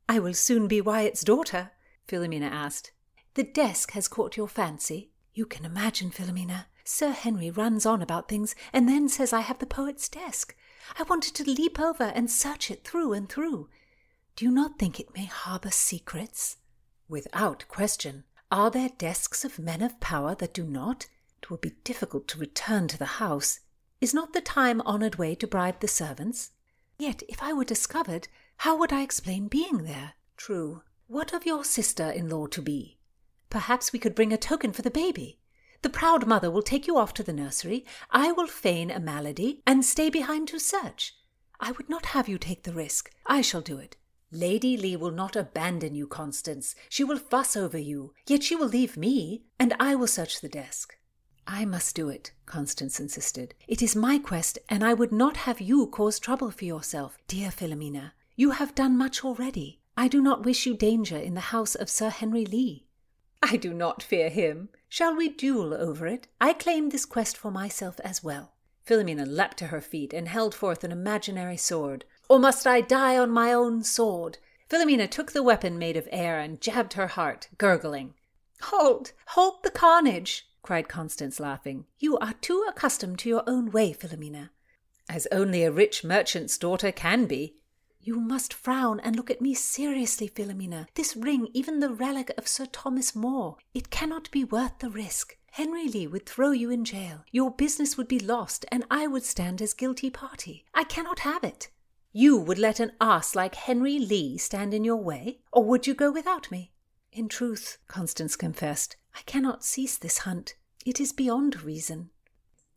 I 0.09 0.19
will 0.19 0.35
soon 0.35 0.69
be 0.69 0.81
Wyatt's 0.81 1.25
daughter, 1.25 1.73
Philomena 2.07 2.51
asked. 2.51 2.93
The 3.35 3.43
desk 3.43 3.93
has 3.93 4.09
caught 4.09 4.37
your 4.37 4.49
fancy. 4.49 5.11
You 5.35 5.47
can 5.47 5.65
imagine, 5.65 6.11
Philomena, 6.11 6.67
Sir 6.85 7.11
Henry 7.11 7.51
runs 7.51 7.85
on 7.85 8.01
about 8.01 8.29
things 8.29 8.55
and 8.73 8.89
then 8.89 9.09
says 9.09 9.33
I 9.33 9.41
have 9.41 9.59
the 9.59 9.67
poet's 9.67 10.09
desk. 10.09 10.55
I 10.99 11.03
wanted 11.03 11.35
to 11.35 11.51
leap 11.51 11.81
over 11.81 12.05
and 12.05 12.31
search 12.31 12.71
it 12.71 12.85
through 12.85 13.13
and 13.13 13.29
through. 13.29 13.69
Do 14.37 14.45
you 14.45 14.51
not 14.51 14.79
think 14.79 15.01
it 15.01 15.15
may 15.15 15.25
harbour 15.25 15.71
secrets? 15.71 16.59
Without 17.09 17.65
question. 17.69 18.25
Are 18.53 18.71
there 18.71 18.91
desks 18.99 19.47
of 19.47 19.59
men 19.59 19.81
of 19.81 19.99
power 19.99 20.35
that 20.35 20.53
do 20.53 20.65
not? 20.65 21.07
It 21.43 21.49
will 21.49 21.57
be 21.57 21.73
difficult 21.85 22.29
to 22.29 22.39
return 22.39 22.87
to 22.89 22.99
the 22.99 23.17
house. 23.17 23.61
Is 23.99 24.13
not 24.13 24.35
the 24.35 24.43
time 24.43 24.83
honoured 24.83 25.15
way 25.15 25.37
to 25.37 25.47
bribe 25.47 25.81
the 25.81 25.89
servants? 25.89 26.51
Yet, 26.99 27.23
if 27.31 27.43
I 27.43 27.55
were 27.55 27.65
discovered, 27.65 28.29
how 28.59 28.77
would 28.77 28.93
I 28.93 29.01
explain 29.01 29.49
being 29.49 29.85
there? 29.85 30.13
True. 30.37 30.83
What 31.07 31.33
of 31.33 31.47
your 31.47 31.65
sister 31.65 32.11
in 32.11 32.29
law 32.29 32.47
to 32.49 32.61
be? 32.61 32.99
Perhaps 33.49 33.95
we 33.95 33.99
could 33.99 34.15
bring 34.15 34.35
a 34.35 34.37
token 34.37 34.75
for 34.75 34.83
the 34.83 34.91
baby. 34.91 35.39
The 35.81 35.89
proud 35.89 36.27
mother 36.27 36.51
will 36.51 36.61
take 36.61 36.87
you 36.87 36.99
off 36.99 37.15
to 37.15 37.23
the 37.23 37.33
nursery. 37.33 37.87
I 38.11 38.33
will 38.33 38.49
feign 38.49 38.91
a 38.91 39.01
malady 39.01 39.63
and 39.67 39.83
stay 39.83 40.11
behind 40.11 40.49
to 40.49 40.59
search. 40.61 41.15
I 41.59 41.73
would 41.73 41.89
not 41.89 42.07
have 42.07 42.29
you 42.29 42.37
take 42.37 42.65
the 42.65 42.75
risk. 42.75 43.11
I 43.25 43.41
shall 43.41 43.63
do 43.63 43.79
it. 43.79 43.97
Lady 44.33 44.77
Lee 44.77 44.97
will 44.97 45.13
not 45.13 45.37
abandon 45.37 45.95
you, 45.95 46.07
Constance. 46.07 46.75
She 46.89 47.05
will 47.05 47.19
fuss 47.19 47.57
over 47.57 47.79
you, 47.79 48.13
yet 48.27 48.43
she 48.43 48.57
will 48.57 48.67
leave 48.67 48.97
me, 48.97 49.45
and 49.59 49.75
I 49.79 49.95
will 49.95 50.09
search 50.09 50.41
the 50.41 50.49
desk. 50.49 50.97
I 51.47 51.65
must 51.65 51.95
do 51.95 52.09
it, 52.09 52.33
Constance 52.45 52.99
insisted. 52.99 53.55
It 53.69 53.81
is 53.83 53.95
my 53.95 54.19
quest, 54.19 54.59
and 54.69 54.83
I 54.83 54.95
would 54.95 55.13
not 55.13 55.37
have 55.39 55.61
you 55.61 55.87
cause 55.87 56.19
trouble 56.19 56.51
for 56.51 56.65
yourself, 56.65 57.19
dear 57.29 57.51
Philomena. 57.51 58.13
You 58.35 58.51
have 58.51 58.75
done 58.75 58.99
much 58.99 59.25
already. 59.25 59.81
I 59.97 60.09
do 60.09 60.21
not 60.21 60.45
wish 60.45 60.67
you 60.67 60.77
danger 60.77 61.17
in 61.17 61.35
the 61.35 61.53
house 61.53 61.77
of 61.77 61.89
Sir 61.89 62.11
Henry 62.11 62.45
Lee. 62.45 62.87
I 63.43 63.57
do 63.57 63.73
not 63.73 64.03
fear 64.03 64.29
him. 64.29 64.71
Shall 64.89 65.15
we 65.15 65.29
duel 65.29 65.73
over 65.73 66.07
it? 66.07 66.27
I 66.41 66.53
claim 66.53 66.89
this 66.89 67.07
quest 67.07 67.37
for 67.37 67.53
myself 67.53 68.01
as 68.01 68.25
well. 68.25 68.55
Philomena 68.85 69.25
leapt 69.25 69.57
to 69.59 69.69
her 69.69 69.81
feet 69.81 70.13
and 70.13 70.29
held 70.29 70.55
forth 70.55 70.85
an 70.85 70.93
imaginary 70.93 71.57
sword. 71.57 72.05
Or 72.29 72.39
must 72.39 72.67
I 72.67 72.81
die 72.81 73.17
on 73.17 73.31
my 73.31 73.53
own 73.53 73.83
sword? 73.83 74.39
Philomena 74.69 75.09
took 75.09 75.33
the 75.33 75.43
weapon 75.43 75.79
made 75.79 75.97
of 75.97 76.09
air 76.11 76.41
and 76.41 76.61
jabbed 76.61 76.95
her 76.95 77.07
heart, 77.07 77.49
gurgling. 77.57 78.15
Hold, 78.63 79.13
hold 79.29 79.63
the 79.63 79.71
carnage, 79.71 80.49
cried 80.63 80.89
Constance, 80.89 81.39
laughing. 81.39 81.85
You 81.99 82.19
are 82.19 82.35
too 82.41 82.65
accustomed 82.69 83.21
to 83.21 83.29
your 83.29 83.45
own 83.47 83.71
way, 83.71 83.93
Philomena. 83.93 84.51
As 85.09 85.29
only 85.31 85.63
a 85.63 85.71
rich 85.71 86.03
merchant's 86.03 86.59
daughter 86.59 86.91
can 86.91 87.27
be. 87.27 87.55
You 88.01 88.19
must 88.19 88.53
frown 88.53 88.99
and 89.01 89.15
look 89.15 89.31
at 89.31 89.41
me 89.41 89.55
seriously, 89.55 90.29
Philomena. 90.29 90.89
This 90.95 91.15
ring, 91.15 91.49
even 91.53 91.79
the 91.79 91.91
relic 91.91 92.33
of 92.37 92.49
Sir 92.49 92.67
Thomas 92.67 93.15
More, 93.15 93.57
it 93.73 93.91
cannot 93.91 94.31
be 94.33 94.43
worth 94.43 94.79
the 94.81 94.91
risk. 94.91 95.37
Henry 95.53 95.89
Lee 95.89 96.07
would 96.07 96.27
throw 96.27 96.51
you 96.51 96.71
in 96.71 96.85
jail. 96.85 97.25
Your 97.31 97.51
business 97.51 97.97
would 97.97 98.09
be 98.09 98.19
lost, 98.19 98.65
and 98.71 98.85
I 98.91 99.07
would 99.07 99.25
stand 99.25 99.63
as 99.63 99.75
guilty 99.75 100.11
party. 100.11 100.65
I 100.75 100.85
cannot 100.85 101.21
have 101.21 101.45
it. 101.45 101.69
You 102.19 102.39
would 102.39 102.59
let 102.59 102.81
an 102.81 102.93
ass 102.99 103.35
like 103.35 103.55
Henry 103.55 103.99
Lee 103.99 104.39
stand 104.39 104.73
in 104.73 104.85
your 104.85 104.97
way, 104.97 105.41
or 105.53 105.65
would 105.65 105.87
you 105.87 105.93
go 105.93 106.11
without 106.11 106.51
me? 106.51 106.73
In 107.13 107.29
truth, 107.29 107.77
Constance 107.89 108.37
confessed, 108.37 108.97
I 109.15 109.21
cannot 109.27 109.67
cease 109.67 109.99
this 109.99 110.21
hunt. 110.21 110.55
It 110.87 110.99
is 110.99 111.13
beyond 111.13 111.63
reason. 111.63 112.09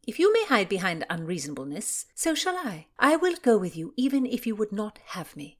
If 0.05 0.19
you 0.19 0.33
may 0.33 0.43
hide 0.43 0.67
behind 0.67 1.05
unreasonableness, 1.09 2.05
so 2.13 2.35
shall 2.35 2.57
I. 2.57 2.87
I 2.99 3.15
will 3.15 3.37
go 3.41 3.57
with 3.57 3.77
you, 3.77 3.93
even 3.95 4.25
if 4.25 4.45
you 4.45 4.57
would 4.57 4.73
not 4.73 4.99
have 5.05 5.37
me. 5.37 5.57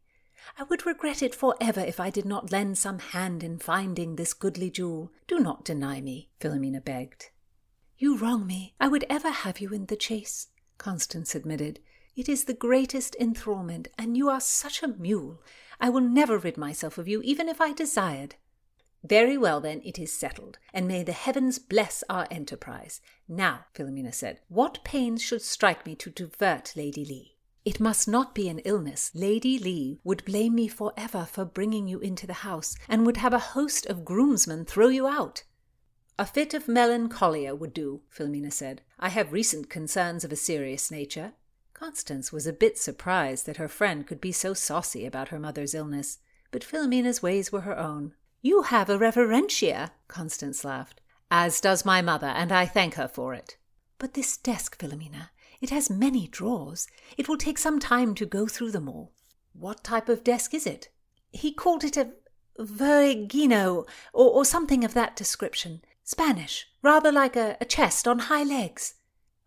I 0.57 0.63
would 0.63 0.85
regret 0.85 1.23
it 1.23 1.33
for 1.33 1.55
ever 1.61 1.79
if 1.79 2.01
I 2.01 2.09
did 2.09 2.25
not 2.25 2.51
lend 2.51 2.77
some 2.77 2.99
hand 2.99 3.45
in 3.45 3.59
finding 3.59 4.17
this 4.17 4.33
goodly 4.33 4.69
jewel. 4.69 5.13
Do 5.25 5.39
not 5.39 5.63
deny 5.63 6.01
me, 6.01 6.27
Philomena 6.41 6.83
begged. 6.83 7.29
You 7.97 8.17
wrong 8.17 8.45
me. 8.45 8.75
I 8.77 8.89
would 8.89 9.05
ever 9.09 9.29
have 9.29 9.61
you 9.61 9.69
in 9.69 9.85
the 9.85 9.95
chase, 9.95 10.47
Constance 10.77 11.33
admitted. 11.33 11.79
It 12.15 12.27
is 12.27 12.45
the 12.45 12.53
greatest 12.53 13.15
enthrallment, 13.19 13.87
and 13.97 14.17
you 14.17 14.29
are 14.29 14.41
such 14.41 14.83
a 14.83 14.87
mule. 14.87 15.41
I 15.79 15.89
will 15.89 16.01
never 16.01 16.37
rid 16.37 16.57
myself 16.57 16.97
of 16.97 17.07
you, 17.07 17.21
even 17.21 17.47
if 17.47 17.61
I 17.61 17.73
desired. 17.73 18.35
Very 19.03 19.37
well, 19.37 19.61
then, 19.61 19.81
it 19.85 19.97
is 19.97 20.11
settled, 20.11 20.57
and 20.73 20.87
may 20.87 21.03
the 21.03 21.13
heavens 21.13 21.57
bless 21.57 22.03
our 22.09 22.27
enterprise. 22.29 22.99
Now, 23.27 23.65
Philomena 23.73 24.13
said, 24.13 24.41
what 24.49 24.83
pains 24.83 25.21
should 25.21 25.41
strike 25.41 25.85
me 25.85 25.95
to 25.95 26.09
divert 26.09 26.75
Lady 26.75 27.05
Lee? 27.05 27.37
It 27.63 27.79
must 27.79 28.07
not 28.07 28.35
be 28.35 28.49
an 28.49 28.59
illness. 28.59 29.11
Lady 29.13 29.57
Lee 29.59 29.99
would 30.03 30.25
blame 30.25 30.55
me 30.55 30.67
for 30.67 30.91
ever 30.97 31.25
for 31.25 31.45
bringing 31.45 31.87
you 31.87 31.99
into 31.99 32.27
the 32.27 32.33
house, 32.33 32.75
and 32.89 33.05
would 33.05 33.17
have 33.17 33.33
a 33.33 33.39
host 33.39 33.85
of 33.85 34.03
groomsmen 34.03 34.65
throw 34.65 34.87
you 34.87 35.07
out. 35.07 35.43
A 36.17 36.25
fit 36.25 36.53
of 36.53 36.67
melancholia 36.67 37.55
would 37.55 37.73
do, 37.73 38.01
Philomena 38.09 38.51
said. 38.51 38.81
I 38.99 39.07
have 39.09 39.31
recent 39.31 39.69
concerns 39.69 40.25
of 40.25 40.33
a 40.33 40.35
serious 40.35 40.91
nature. 40.91 41.33
Constance 41.79 42.33
was 42.33 42.45
a 42.45 42.51
bit 42.51 42.77
surprised 42.77 43.45
that 43.45 43.55
her 43.55 43.69
friend 43.69 44.05
could 44.05 44.19
be 44.19 44.33
so 44.33 44.53
saucy 44.53 45.05
about 45.05 45.29
her 45.29 45.39
mother's 45.39 45.73
illness, 45.73 46.17
but 46.51 46.61
Philomena's 46.61 47.23
ways 47.23 47.53
were 47.53 47.61
her 47.61 47.79
own. 47.79 48.13
You 48.41 48.63
have 48.63 48.89
a 48.89 48.99
reverentia, 48.99 49.91
Constance 50.09 50.65
laughed. 50.65 50.99
As 51.31 51.61
does 51.61 51.85
my 51.85 52.01
mother, 52.01 52.27
and 52.27 52.51
I 52.51 52.65
thank 52.65 52.95
her 52.95 53.07
for 53.07 53.33
it. 53.33 53.55
But 53.97 54.13
this 54.13 54.35
desk, 54.35 54.77
Philomena, 54.77 55.29
it 55.61 55.69
has 55.69 55.89
many 55.89 56.27
drawers. 56.27 56.85
It 57.17 57.29
will 57.29 57.37
take 57.37 57.57
some 57.57 57.79
time 57.79 58.13
to 58.15 58.25
go 58.25 58.45
through 58.45 58.71
them 58.71 58.89
all. 58.89 59.13
What 59.53 59.81
type 59.81 60.09
of 60.09 60.25
desk 60.25 60.53
is 60.53 60.67
it? 60.67 60.89
He 61.31 61.53
called 61.53 61.85
it 61.85 61.95
a 61.95 62.11
vergino, 62.59 63.87
or, 64.11 64.29
or 64.29 64.43
something 64.43 64.83
of 64.83 64.93
that 64.95 65.15
description. 65.15 65.81
Spanish, 66.03 66.67
rather 66.81 67.11
like 67.11 67.37
a, 67.37 67.55
a 67.61 67.65
chest 67.65 68.05
on 68.05 68.19
high 68.19 68.43
legs. 68.43 68.95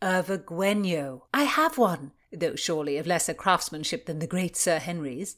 A 0.00 0.22
vergueño. 0.22 1.22
I 1.34 1.44
have 1.44 1.76
one, 1.76 2.12
though 2.32 2.54
surely 2.54 2.96
of 2.96 3.06
lesser 3.06 3.34
craftsmanship 3.34 4.06
than 4.06 4.18
the 4.18 4.26
great 4.26 4.56
Sir 4.56 4.78
Henry's. 4.78 5.36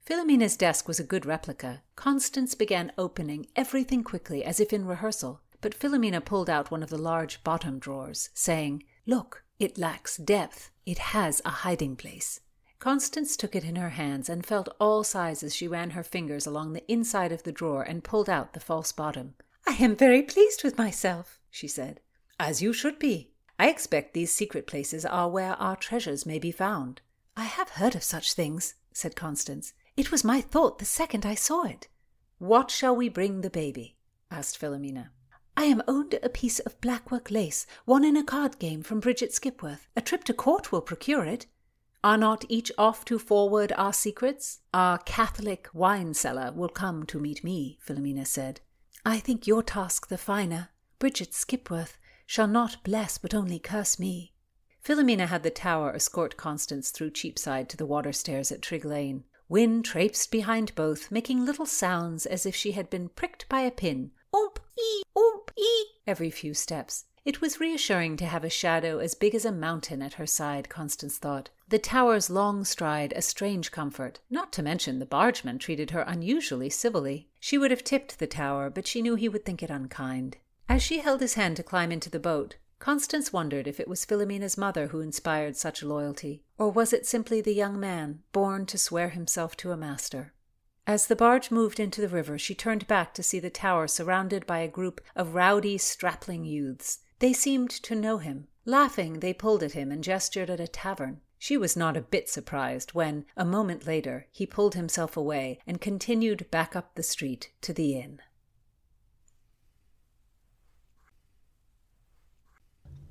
Philomena's 0.00 0.56
desk 0.56 0.88
was 0.88 0.98
a 0.98 1.04
good 1.04 1.26
replica. 1.26 1.82
Constance 1.96 2.54
began 2.54 2.92
opening 2.96 3.46
everything 3.54 4.02
quickly, 4.02 4.44
as 4.44 4.58
if 4.58 4.72
in 4.72 4.86
rehearsal, 4.86 5.42
but 5.60 5.78
Philomena 5.78 6.24
pulled 6.24 6.48
out 6.48 6.70
one 6.70 6.82
of 6.82 6.90
the 6.90 6.96
large 6.96 7.44
bottom 7.44 7.78
drawers, 7.78 8.30
saying, 8.32 8.84
Look, 9.06 9.44
it 9.58 9.76
lacks 9.76 10.16
depth. 10.16 10.70
It 10.86 10.98
has 10.98 11.42
a 11.44 11.50
hiding 11.50 11.96
place. 11.96 12.40
Constance 12.78 13.36
took 13.36 13.56
it 13.56 13.64
in 13.64 13.76
her 13.76 13.90
hands 13.90 14.28
and 14.28 14.46
felt 14.46 14.68
all 14.78 15.02
sides 15.02 15.42
as 15.42 15.54
she 15.54 15.66
ran 15.66 15.90
her 15.90 16.04
fingers 16.04 16.46
along 16.46 16.72
the 16.72 16.90
inside 16.90 17.32
of 17.32 17.42
the 17.42 17.52
drawer 17.52 17.82
and 17.82 18.04
pulled 18.04 18.30
out 18.30 18.52
the 18.52 18.60
false 18.60 18.92
bottom. 18.92 19.34
I 19.66 19.72
am 19.72 19.96
very 19.96 20.22
pleased 20.22 20.62
with 20.62 20.78
myself, 20.78 21.40
she 21.50 21.66
said. 21.66 22.00
As 22.38 22.62
you 22.62 22.72
should 22.72 22.98
be. 22.98 23.32
I 23.58 23.68
expect 23.68 24.14
these 24.14 24.32
secret 24.32 24.66
places 24.66 25.04
are 25.04 25.28
where 25.28 25.54
our 25.54 25.74
treasures 25.74 26.24
may 26.24 26.38
be 26.38 26.52
found. 26.52 27.00
I 27.36 27.44
have 27.44 27.70
heard 27.70 27.96
of 27.96 28.04
such 28.04 28.32
things, 28.32 28.74
said 28.92 29.16
Constance. 29.16 29.72
It 29.96 30.12
was 30.12 30.22
my 30.22 30.40
thought 30.40 30.78
the 30.78 30.84
second 30.84 31.26
I 31.26 31.34
saw 31.34 31.64
it. 31.64 31.88
What 32.38 32.70
shall 32.70 32.94
we 32.94 33.08
bring 33.08 33.40
the 33.40 33.50
baby? 33.50 33.96
asked 34.30 34.60
Philomena. 34.60 35.10
I 35.56 35.64
am 35.64 35.82
owed 35.88 36.20
a 36.22 36.28
piece 36.28 36.60
of 36.60 36.80
blackwork 36.80 37.32
lace, 37.32 37.66
won 37.84 38.04
in 38.04 38.16
a 38.16 38.22
card 38.22 38.60
game 38.60 38.84
from 38.84 39.00
Bridget 39.00 39.32
Skipworth. 39.32 39.88
A 39.96 40.00
trip 40.00 40.22
to 40.24 40.34
court 40.34 40.70
will 40.70 40.80
procure 40.80 41.24
it. 41.24 41.46
Are 42.04 42.16
not 42.16 42.44
each 42.48 42.70
off 42.78 43.04
to 43.06 43.18
forward 43.18 43.72
our 43.76 43.92
secrets? 43.92 44.60
Our 44.72 44.98
Catholic 44.98 45.68
wine 45.72 46.14
seller 46.14 46.52
will 46.54 46.68
come 46.68 47.04
to 47.06 47.18
meet 47.18 47.42
me, 47.42 47.76
Philomena 47.84 48.24
said. 48.24 48.60
I 49.04 49.18
think 49.18 49.48
your 49.48 49.64
task 49.64 50.06
the 50.06 50.16
finer. 50.16 50.68
Bridget 51.00 51.34
Skipworth 51.34 51.98
shall 52.28 52.46
not 52.46 52.76
bless 52.84 53.16
but 53.16 53.32
only 53.32 53.58
curse 53.58 53.98
me. 53.98 54.34
Philomena 54.84 55.26
had 55.26 55.42
the 55.42 55.50
tower 55.50 55.94
escort 55.94 56.36
Constance 56.36 56.90
through 56.90 57.10
Cheapside 57.10 57.70
to 57.70 57.76
the 57.76 57.86
water 57.86 58.12
stairs 58.12 58.52
at 58.52 58.60
Trig 58.60 58.84
Lane. 58.84 59.24
Wynne 59.48 59.82
traipsed 59.82 60.30
behind 60.30 60.74
both, 60.74 61.10
making 61.10 61.46
little 61.46 61.64
sounds 61.64 62.26
as 62.26 62.44
if 62.44 62.54
she 62.54 62.72
had 62.72 62.90
been 62.90 63.08
pricked 63.08 63.48
by 63.48 63.62
a 63.62 63.70
pin. 63.70 64.10
Oomp, 64.34 64.58
ee, 64.78 65.02
oomp, 65.16 65.48
ee, 65.58 65.86
every 66.06 66.30
few 66.30 66.52
steps. 66.52 67.06
It 67.24 67.40
was 67.40 67.60
reassuring 67.60 68.18
to 68.18 68.26
have 68.26 68.44
a 68.44 68.50
shadow 68.50 68.98
as 68.98 69.14
big 69.14 69.34
as 69.34 69.46
a 69.46 69.52
mountain 69.52 70.02
at 70.02 70.14
her 70.14 70.26
side, 70.26 70.68
Constance 70.68 71.16
thought. 71.16 71.48
The 71.68 71.78
tower's 71.78 72.28
long 72.28 72.62
stride 72.62 73.14
a 73.16 73.22
strange 73.22 73.72
comfort, 73.72 74.20
not 74.28 74.52
to 74.52 74.62
mention 74.62 74.98
the 74.98 75.06
bargeman 75.06 75.58
treated 75.58 75.92
her 75.92 76.02
unusually 76.02 76.68
civilly. 76.68 77.30
She 77.40 77.56
would 77.56 77.70
have 77.70 77.84
tipped 77.84 78.18
the 78.18 78.26
tower, 78.26 78.68
but 78.68 78.86
she 78.86 79.00
knew 79.00 79.14
he 79.14 79.30
would 79.30 79.46
think 79.46 79.62
it 79.62 79.70
unkind. 79.70 80.36
As 80.68 80.82
she 80.82 80.98
held 80.98 81.20
his 81.20 81.34
hand 81.34 81.56
to 81.56 81.62
climb 81.62 81.90
into 81.90 82.10
the 82.10 82.20
boat, 82.20 82.56
Constance 82.78 83.32
wondered 83.32 83.66
if 83.66 83.80
it 83.80 83.88
was 83.88 84.04
Philomena's 84.04 84.56
mother 84.56 84.88
who 84.88 85.00
inspired 85.00 85.56
such 85.56 85.82
loyalty, 85.82 86.42
or 86.58 86.70
was 86.70 86.92
it 86.92 87.06
simply 87.06 87.40
the 87.40 87.54
young 87.54 87.80
man, 87.80 88.22
born 88.32 88.66
to 88.66 88.78
swear 88.78 89.08
himself 89.08 89.56
to 89.56 89.72
a 89.72 89.76
master? 89.76 90.32
As 90.86 91.06
the 91.06 91.16
barge 91.16 91.50
moved 91.50 91.80
into 91.80 92.00
the 92.00 92.08
river, 92.08 92.38
she 92.38 92.54
turned 92.54 92.86
back 92.86 93.12
to 93.14 93.22
see 93.22 93.40
the 93.40 93.50
tower 93.50 93.88
surrounded 93.88 94.46
by 94.46 94.60
a 94.60 94.68
group 94.68 95.00
of 95.16 95.34
rowdy, 95.34 95.76
strapling 95.78 96.44
youths. 96.44 97.00
They 97.18 97.32
seemed 97.32 97.70
to 97.70 97.94
know 97.94 98.18
him. 98.18 98.46
Laughing, 98.64 99.20
they 99.20 99.34
pulled 99.34 99.62
at 99.62 99.72
him 99.72 99.90
and 99.90 100.04
gestured 100.04 100.50
at 100.50 100.60
a 100.60 100.68
tavern. 100.68 101.20
She 101.38 101.56
was 101.56 101.76
not 101.76 101.96
a 101.96 102.02
bit 102.02 102.28
surprised 102.28 102.94
when, 102.94 103.24
a 103.36 103.44
moment 103.44 103.86
later, 103.86 104.26
he 104.30 104.46
pulled 104.46 104.74
himself 104.74 105.16
away 105.16 105.60
and 105.66 105.80
continued 105.80 106.50
back 106.50 106.76
up 106.76 106.94
the 106.94 107.02
street 107.02 107.52
to 107.62 107.72
the 107.72 107.98
inn. 107.98 108.20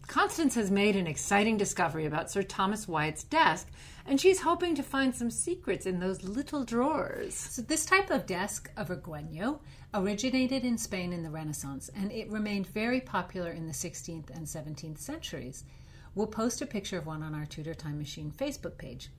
Constance 0.07 0.55
has 0.55 0.71
made 0.71 0.95
an 0.95 1.05
exciting 1.05 1.57
discovery 1.57 2.05
about 2.05 2.31
Sir 2.31 2.41
Thomas 2.41 2.87
Wyatt's 2.87 3.25
desk, 3.25 3.67
and 4.05 4.19
she's 4.19 4.39
hoping 4.39 4.73
to 4.75 4.81
find 4.81 5.13
some 5.13 5.29
secrets 5.29 5.85
in 5.85 5.99
those 5.99 6.23
little 6.23 6.63
drawers. 6.63 7.35
So, 7.35 7.61
this 7.61 7.85
type 7.85 8.09
of 8.09 8.25
desk, 8.25 8.71
a 8.77 8.85
vergueño, 8.85 9.59
originated 9.93 10.63
in 10.63 10.77
Spain 10.77 11.11
in 11.11 11.23
the 11.23 11.29
Renaissance, 11.29 11.89
and 11.93 12.09
it 12.13 12.31
remained 12.31 12.67
very 12.67 13.01
popular 13.01 13.51
in 13.51 13.67
the 13.67 13.73
16th 13.73 14.29
and 14.29 14.45
17th 14.45 14.97
centuries. 14.97 15.65
We'll 16.15 16.27
post 16.27 16.61
a 16.61 16.65
picture 16.65 16.97
of 16.97 17.05
one 17.05 17.21
on 17.21 17.35
our 17.35 17.45
Tudor 17.45 17.73
Time 17.73 17.97
Machine 17.97 18.31
Facebook 18.31 18.77
page. 18.77 19.09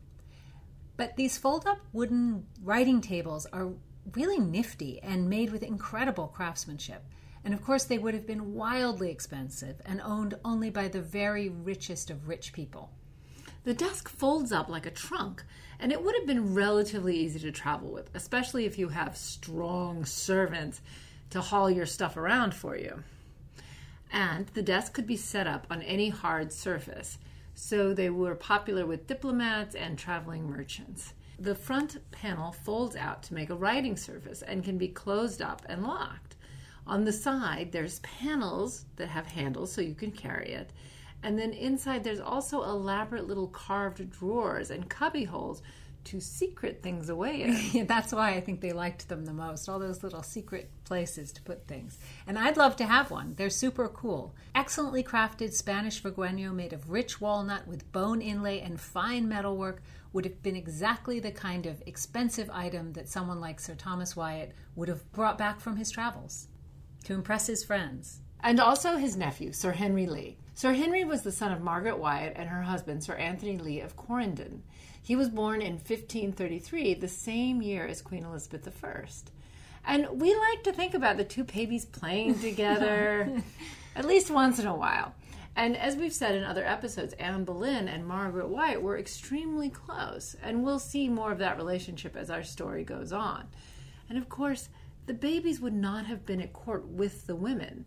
But 0.97 1.17
these 1.17 1.37
fold 1.37 1.67
up 1.67 1.81
wooden 1.93 2.47
writing 2.65 3.03
tables 3.03 3.47
are 3.53 3.69
really 4.15 4.39
nifty 4.39 5.01
and 5.03 5.29
made 5.29 5.53
with 5.53 5.63
incredible 5.63 6.29
craftsmanship. 6.29 7.05
And 7.49 7.55
of 7.55 7.65
course, 7.65 7.85
they 7.85 7.97
would 7.97 8.13
have 8.13 8.27
been 8.27 8.53
wildly 8.53 9.11
expensive 9.11 9.81
and 9.87 10.03
owned 10.03 10.35
only 10.45 10.69
by 10.69 10.87
the 10.89 11.01
very 11.01 11.49
richest 11.49 12.11
of 12.11 12.29
rich 12.29 12.53
people. 12.53 12.91
The 13.65 13.73
desk 13.73 14.07
folds 14.11 14.53
up 14.53 14.69
like 14.69 14.85
a 14.85 14.91
trunk, 14.91 15.43
and 15.81 15.91
it 15.91 16.05
would 16.05 16.15
have 16.15 16.27
been 16.27 16.53
relatively 16.53 17.17
easy 17.17 17.39
to 17.39 17.51
travel 17.51 17.91
with, 17.91 18.11
especially 18.15 18.67
if 18.67 18.79
you 18.79 18.89
have 18.89 19.17
strong 19.17 20.05
servants 20.05 20.83
to 21.31 21.41
haul 21.41 21.71
your 21.71 21.87
stuff 21.87 22.19
around 22.19 22.53
for 22.53 22.77
you. 22.77 23.03
And 24.13 24.49
the 24.49 24.61
desk 24.61 24.93
could 24.93 25.07
be 25.07 25.17
set 25.17 25.47
up 25.47 25.67
on 25.71 25.81
any 25.81 26.11
hard 26.11 26.53
surface, 26.53 27.17
so 27.55 27.95
they 27.95 28.11
were 28.11 28.35
popular 28.35 28.85
with 28.85 29.07
diplomats 29.07 29.75
and 29.75 29.99
traveling 29.99 30.51
merchants. 30.51 31.15
The 31.39 31.55
front 31.55 31.97
panel 32.11 32.53
folds 32.53 32.95
out 32.95 33.23
to 33.23 33.33
make 33.33 33.49
a 33.49 33.57
writing 33.57 33.97
surface 33.97 34.43
and 34.43 34.63
can 34.63 34.77
be 34.77 34.89
closed 34.89 35.41
up 35.41 35.63
and 35.67 35.83
locked. 35.83 36.28
On 36.89 37.05
the 37.05 37.13
side, 37.13 37.71
there's 37.71 37.99
panels 37.99 38.87
that 38.97 39.09
have 39.09 39.27
handles 39.27 39.71
so 39.71 39.83
you 39.83 39.95
can 39.95 40.11
carry 40.11 40.53
it. 40.53 40.71
And 41.23 41.39
then 41.39 41.53
inside, 41.53 42.03
there's 42.03 42.19
also 42.19 42.63
elaborate 42.63 43.27
little 43.27 43.49
carved 43.49 44.11
drawers 44.11 44.71
and 44.71 44.89
cubby 44.89 45.25
holes 45.25 45.61
to 46.05 46.19
secret 46.19 46.83
things 46.83 47.11
away 47.11 47.43
in. 47.43 47.55
Yeah, 47.73 47.85
that's 47.85 48.15
why 48.15 48.31
I 48.31 48.41
think 48.41 48.63
they 48.63 48.73
liked 48.73 49.07
them 49.11 49.27
the 49.27 49.35
most. 49.35 49.69
All 49.69 49.79
those 49.79 50.03
little 50.03 50.23
secret 50.23 50.71
places 50.85 51.31
to 51.33 51.43
put 51.43 51.67
things. 51.67 51.99
And 52.27 52.39
I'd 52.39 52.57
love 52.57 52.77
to 52.77 52.87
have 52.87 53.11
one. 53.11 53.35
They're 53.37 53.51
super 53.51 53.89
cool. 53.89 54.35
Excellently 54.55 55.03
crafted 55.03 55.53
Spanish 55.53 56.03
Vergueño 56.03 56.55
made 56.55 56.73
of 56.73 56.91
rich 56.91 57.21
walnut 57.21 57.69
with 57.69 57.93
bone 57.93 58.23
inlay 58.23 58.61
and 58.61 58.81
fine 58.81 59.29
metalwork 59.29 59.83
would 60.15 60.25
have 60.25 60.43
been 60.43 60.57
exactly 60.57 61.21
the 61.21 61.33
kind 61.33 61.67
of 61.67 61.83
expensive 61.85 62.49
item 62.51 62.95
that 62.95 63.11
someone 63.11 63.41
like 63.41 63.61
Sir 63.61 63.75
Thomas 63.75 64.17
Wyatt 64.17 64.53
would 64.75 64.89
have 64.89 65.13
brought 65.13 65.37
back 65.37 65.61
from 65.61 65.77
his 65.77 65.91
travels 65.91 66.49
to 67.05 67.15
impress 67.15 67.47
his 67.47 67.65
friends. 67.65 68.21
And 68.41 68.61
also 68.61 68.97
his 68.97 69.17
nephew, 69.17 69.53
Sir 69.53 69.73
Henry 69.73 70.07
Lee. 70.07 70.37
Sir 70.55 70.73
Henry 70.73 71.05
was 71.05 71.23
the 71.23 71.33
son 71.33 71.53
of 71.53 71.61
Margaret 71.61 71.99
Wyatt 71.99 72.35
and 72.37 72.49
her 72.49 72.63
husband, 72.63 73.05
Sir 73.05 73.15
Anthony 73.15 73.59
Lee 73.59 73.81
of 73.81 73.97
Quarrendon. 73.97 74.61
He 75.01 75.17
was 75.17 75.29
born 75.29 75.63
in 75.63 75.75
1533, 75.75 76.95
the 76.95 77.09
same 77.09 77.63
year 77.63 77.87
as 77.87 78.03
Queen 78.03 78.25
Elizabeth 78.25 78.69
I. 78.85 79.05
And 79.87 80.21
we 80.21 80.35
like 80.35 80.63
to 80.65 80.73
think 80.73 80.95
about 80.95 81.17
the 81.17 81.25
two 81.25 81.45
babies 81.45 81.85
playing 81.85 82.39
together 82.41 83.43
at 83.97 84.05
least 84.05 84.31
once 84.31 84.59
in 84.59 84.67
a 84.67 84.75
while. 84.75 85.15
And 85.57 85.77
as 85.77 85.97
we've 85.97 86.13
said 86.13 86.35
in 86.35 86.45
other 86.45 86.65
episodes, 86.65 87.15
Anne 87.15 87.45
Boleyn 87.45 87.89
and 87.89 88.07
Margaret 88.07 88.49
Wyatt 88.49 88.81
were 88.81 88.97
extremely 88.97 89.71
close, 89.71 90.37
and 90.43 90.63
we'll 90.63 90.79
see 90.79 91.09
more 91.09 91.33
of 91.33 91.39
that 91.39 91.57
relationship 91.57 92.17
as 92.17 92.31
our 92.31 92.45
story 92.45 92.85
goes 92.85 93.13
on. 93.13 93.49
And 94.09 94.19
of 94.19 94.29
course, 94.29 94.69
the 95.09 95.15
babies 95.15 95.61
would 95.61 95.75
not 95.75 96.07
have 96.07 96.25
been 96.25 96.41
at 96.41 96.53
court 96.53 96.87
with 96.87 97.27
the 97.27 97.35
women. 97.35 97.87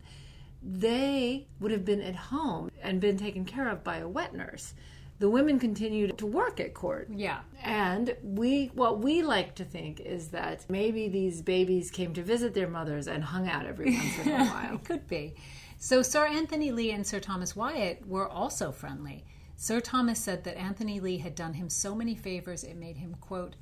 They 0.62 1.46
would 1.58 1.72
have 1.72 1.84
been 1.84 2.02
at 2.02 2.14
home 2.14 2.70
and 2.82 3.00
been 3.00 3.16
taken 3.16 3.44
care 3.44 3.68
of 3.68 3.82
by 3.82 3.96
a 3.98 4.08
wet 4.08 4.34
nurse 4.34 4.74
the 5.22 5.30
women 5.30 5.56
continued 5.60 6.18
to 6.18 6.26
work 6.26 6.58
at 6.58 6.74
court. 6.74 7.06
Yeah. 7.14 7.42
And 7.62 8.16
we 8.24 8.72
what 8.74 8.98
we 8.98 9.22
like 9.22 9.54
to 9.54 9.64
think 9.64 10.00
is 10.00 10.28
that 10.30 10.66
maybe 10.68 11.08
these 11.08 11.42
babies 11.42 11.92
came 11.92 12.12
to 12.14 12.24
visit 12.24 12.54
their 12.54 12.66
mothers 12.66 13.06
and 13.06 13.22
hung 13.22 13.48
out 13.48 13.64
every 13.64 13.92
once 13.96 14.18
in 14.18 14.32
a 14.32 14.44
while. 14.46 14.74
it 14.74 14.84
could 14.84 15.06
be. 15.06 15.36
So 15.78 16.02
Sir 16.02 16.26
Anthony 16.26 16.72
Lee 16.72 16.90
and 16.90 17.06
Sir 17.06 17.20
Thomas 17.20 17.54
Wyatt 17.54 18.04
were 18.04 18.28
also 18.28 18.72
friendly. 18.72 19.24
Sir 19.54 19.80
Thomas 19.80 20.18
said 20.18 20.42
that 20.42 20.58
Anthony 20.58 20.98
Lee 20.98 21.18
had 21.18 21.36
done 21.36 21.54
him 21.54 21.70
so 21.70 21.94
many 21.94 22.16
favors 22.16 22.64
it 22.64 22.76
made 22.76 22.96
him 22.96 23.14
quote 23.20 23.54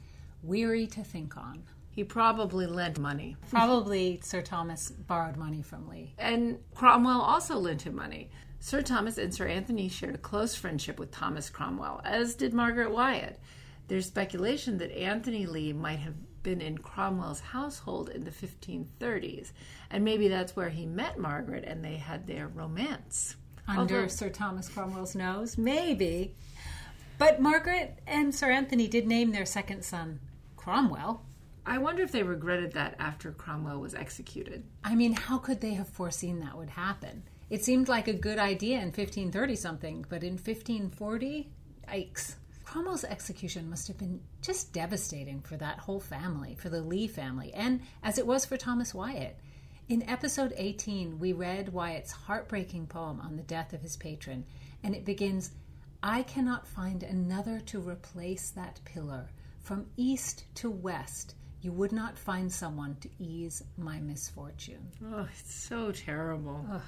weary 0.43 0.87
to 0.87 1.05
think 1.05 1.37
on. 1.37 1.65
He 2.01 2.05
probably 2.05 2.67
lent 2.67 2.99
money. 2.99 3.37
Probably 3.51 4.21
Sir 4.25 4.41
Thomas 4.41 4.91
borrowed 4.91 5.37
money 5.37 5.61
from 5.61 5.87
Lee. 5.87 6.15
And 6.17 6.59
Cromwell 6.75 7.21
also 7.21 7.59
lent 7.59 7.83
him 7.83 7.95
money. 7.95 8.31
Sir 8.59 8.81
Thomas 8.81 9.19
and 9.19 9.35
Sir 9.35 9.47
Anthony 9.47 9.91
shared 9.91 10.15
a 10.15 10.19
close 10.19 10.55
friendship 10.55 10.99
with 10.99 11.11
Thomas 11.11 11.51
Cromwell, 11.51 12.01
as 12.03 12.35
did 12.37 12.55
Margaret 12.55 12.91
Wyatt. 12.91 13.39
There's 13.89 14.07
speculation 14.07 14.79
that 14.79 14.97
Anthony 14.97 15.45
Lee 15.45 15.75
might 15.75 15.99
have 15.99 16.15
been 16.43 16.63
in 16.63 16.79
Cromwell's 16.79 17.41
household 17.41 18.09
in 18.09 18.25
the 18.25 18.31
1530s, 18.31 19.53
and 19.91 20.03
maybe 20.03 20.29
that's 20.29 20.57
where 20.57 20.71
he 20.71 20.87
met 20.87 21.19
Margaret 21.19 21.65
and 21.67 21.85
they 21.85 21.97
had 21.97 22.27
their 22.27 22.49
romance. 22.49 23.37
Under 23.69 23.97
Although, 23.97 24.09
Sir 24.09 24.31
Thomas 24.31 24.71
Cromwell's 24.71 25.15
nose? 25.15 25.59
Maybe. 25.59 26.35
But 27.19 27.43
Margaret 27.43 27.99
and 28.07 28.35
Sir 28.35 28.51
Anthony 28.51 28.89
did 28.89 29.07
name 29.07 29.33
their 29.33 29.45
second 29.45 29.85
son 29.85 30.21
Cromwell. 30.57 31.27
I 31.71 31.79
wonder 31.79 32.03
if 32.03 32.11
they 32.11 32.25
regretted 32.25 32.73
that 32.73 32.97
after 32.99 33.31
Cromwell 33.31 33.79
was 33.79 33.95
executed. 33.95 34.65
I 34.83 34.97
mean, 34.97 35.13
how 35.13 35.39
could 35.39 35.61
they 35.61 35.75
have 35.75 35.89
foreseen 35.89 36.41
that 36.41 36.59
would 36.59 36.71
happen? 36.71 37.23
It 37.49 37.65
seemed 37.65 37.89
like 37.89 38.09
a 38.09 38.13
good 38.13 38.41
idea 38.41 38.79
in 38.79 38.87
1530 38.87 39.55
something, 39.55 40.05
but 40.09 40.25
in 40.25 40.33
1540, 40.33 41.49
yikes. 41.89 42.35
Cromwell's 42.65 43.05
execution 43.05 43.71
must 43.71 43.87
have 43.87 43.97
been 43.97 44.21
just 44.43 44.73
devastating 44.73 45.43
for 45.43 45.57
that 45.59 45.79
whole 45.79 46.01
family, 46.01 46.57
for 46.57 46.71
the 46.71 46.83
Lee 46.83 47.07
family, 47.07 47.55
and 47.55 47.83
as 48.03 48.19
it 48.19 48.27
was 48.27 48.45
for 48.45 48.57
Thomas 48.57 48.93
Wyatt. 48.93 49.39
In 49.89 50.03
episode 50.11 50.53
18, 50.57 51.21
we 51.21 51.33
read 51.33 51.73
Wyatt's 51.73 52.11
heartbreaking 52.11 52.89
poem 52.89 53.21
on 53.21 53.37
the 53.37 53.45
death 53.45 53.73
of 53.73 53.83
his 53.83 53.97
patron, 53.97 54.45
and 54.83 54.93
it 54.93 55.05
begins 55.05 55.53
I 56.03 56.25
cannot 56.25 56.67
find 56.67 57.05
another 57.05 57.61
to 57.67 57.79
replace 57.79 58.51
that 58.51 58.81
pillar. 58.85 59.31
From 59.61 59.87
east 59.97 60.47
to 60.57 60.69
west, 60.69 61.37
you 61.63 61.73
would 61.73 61.93
not 61.93 62.19
find 62.19 62.51
someone 62.51 62.97
to 63.01 63.09
ease 63.19 63.63
my 63.77 63.99
misfortune. 64.01 64.91
Oh, 65.13 65.27
it's 65.31 65.55
so 65.55 65.93
terrible. 65.93 66.65
Ugh. 66.71 66.81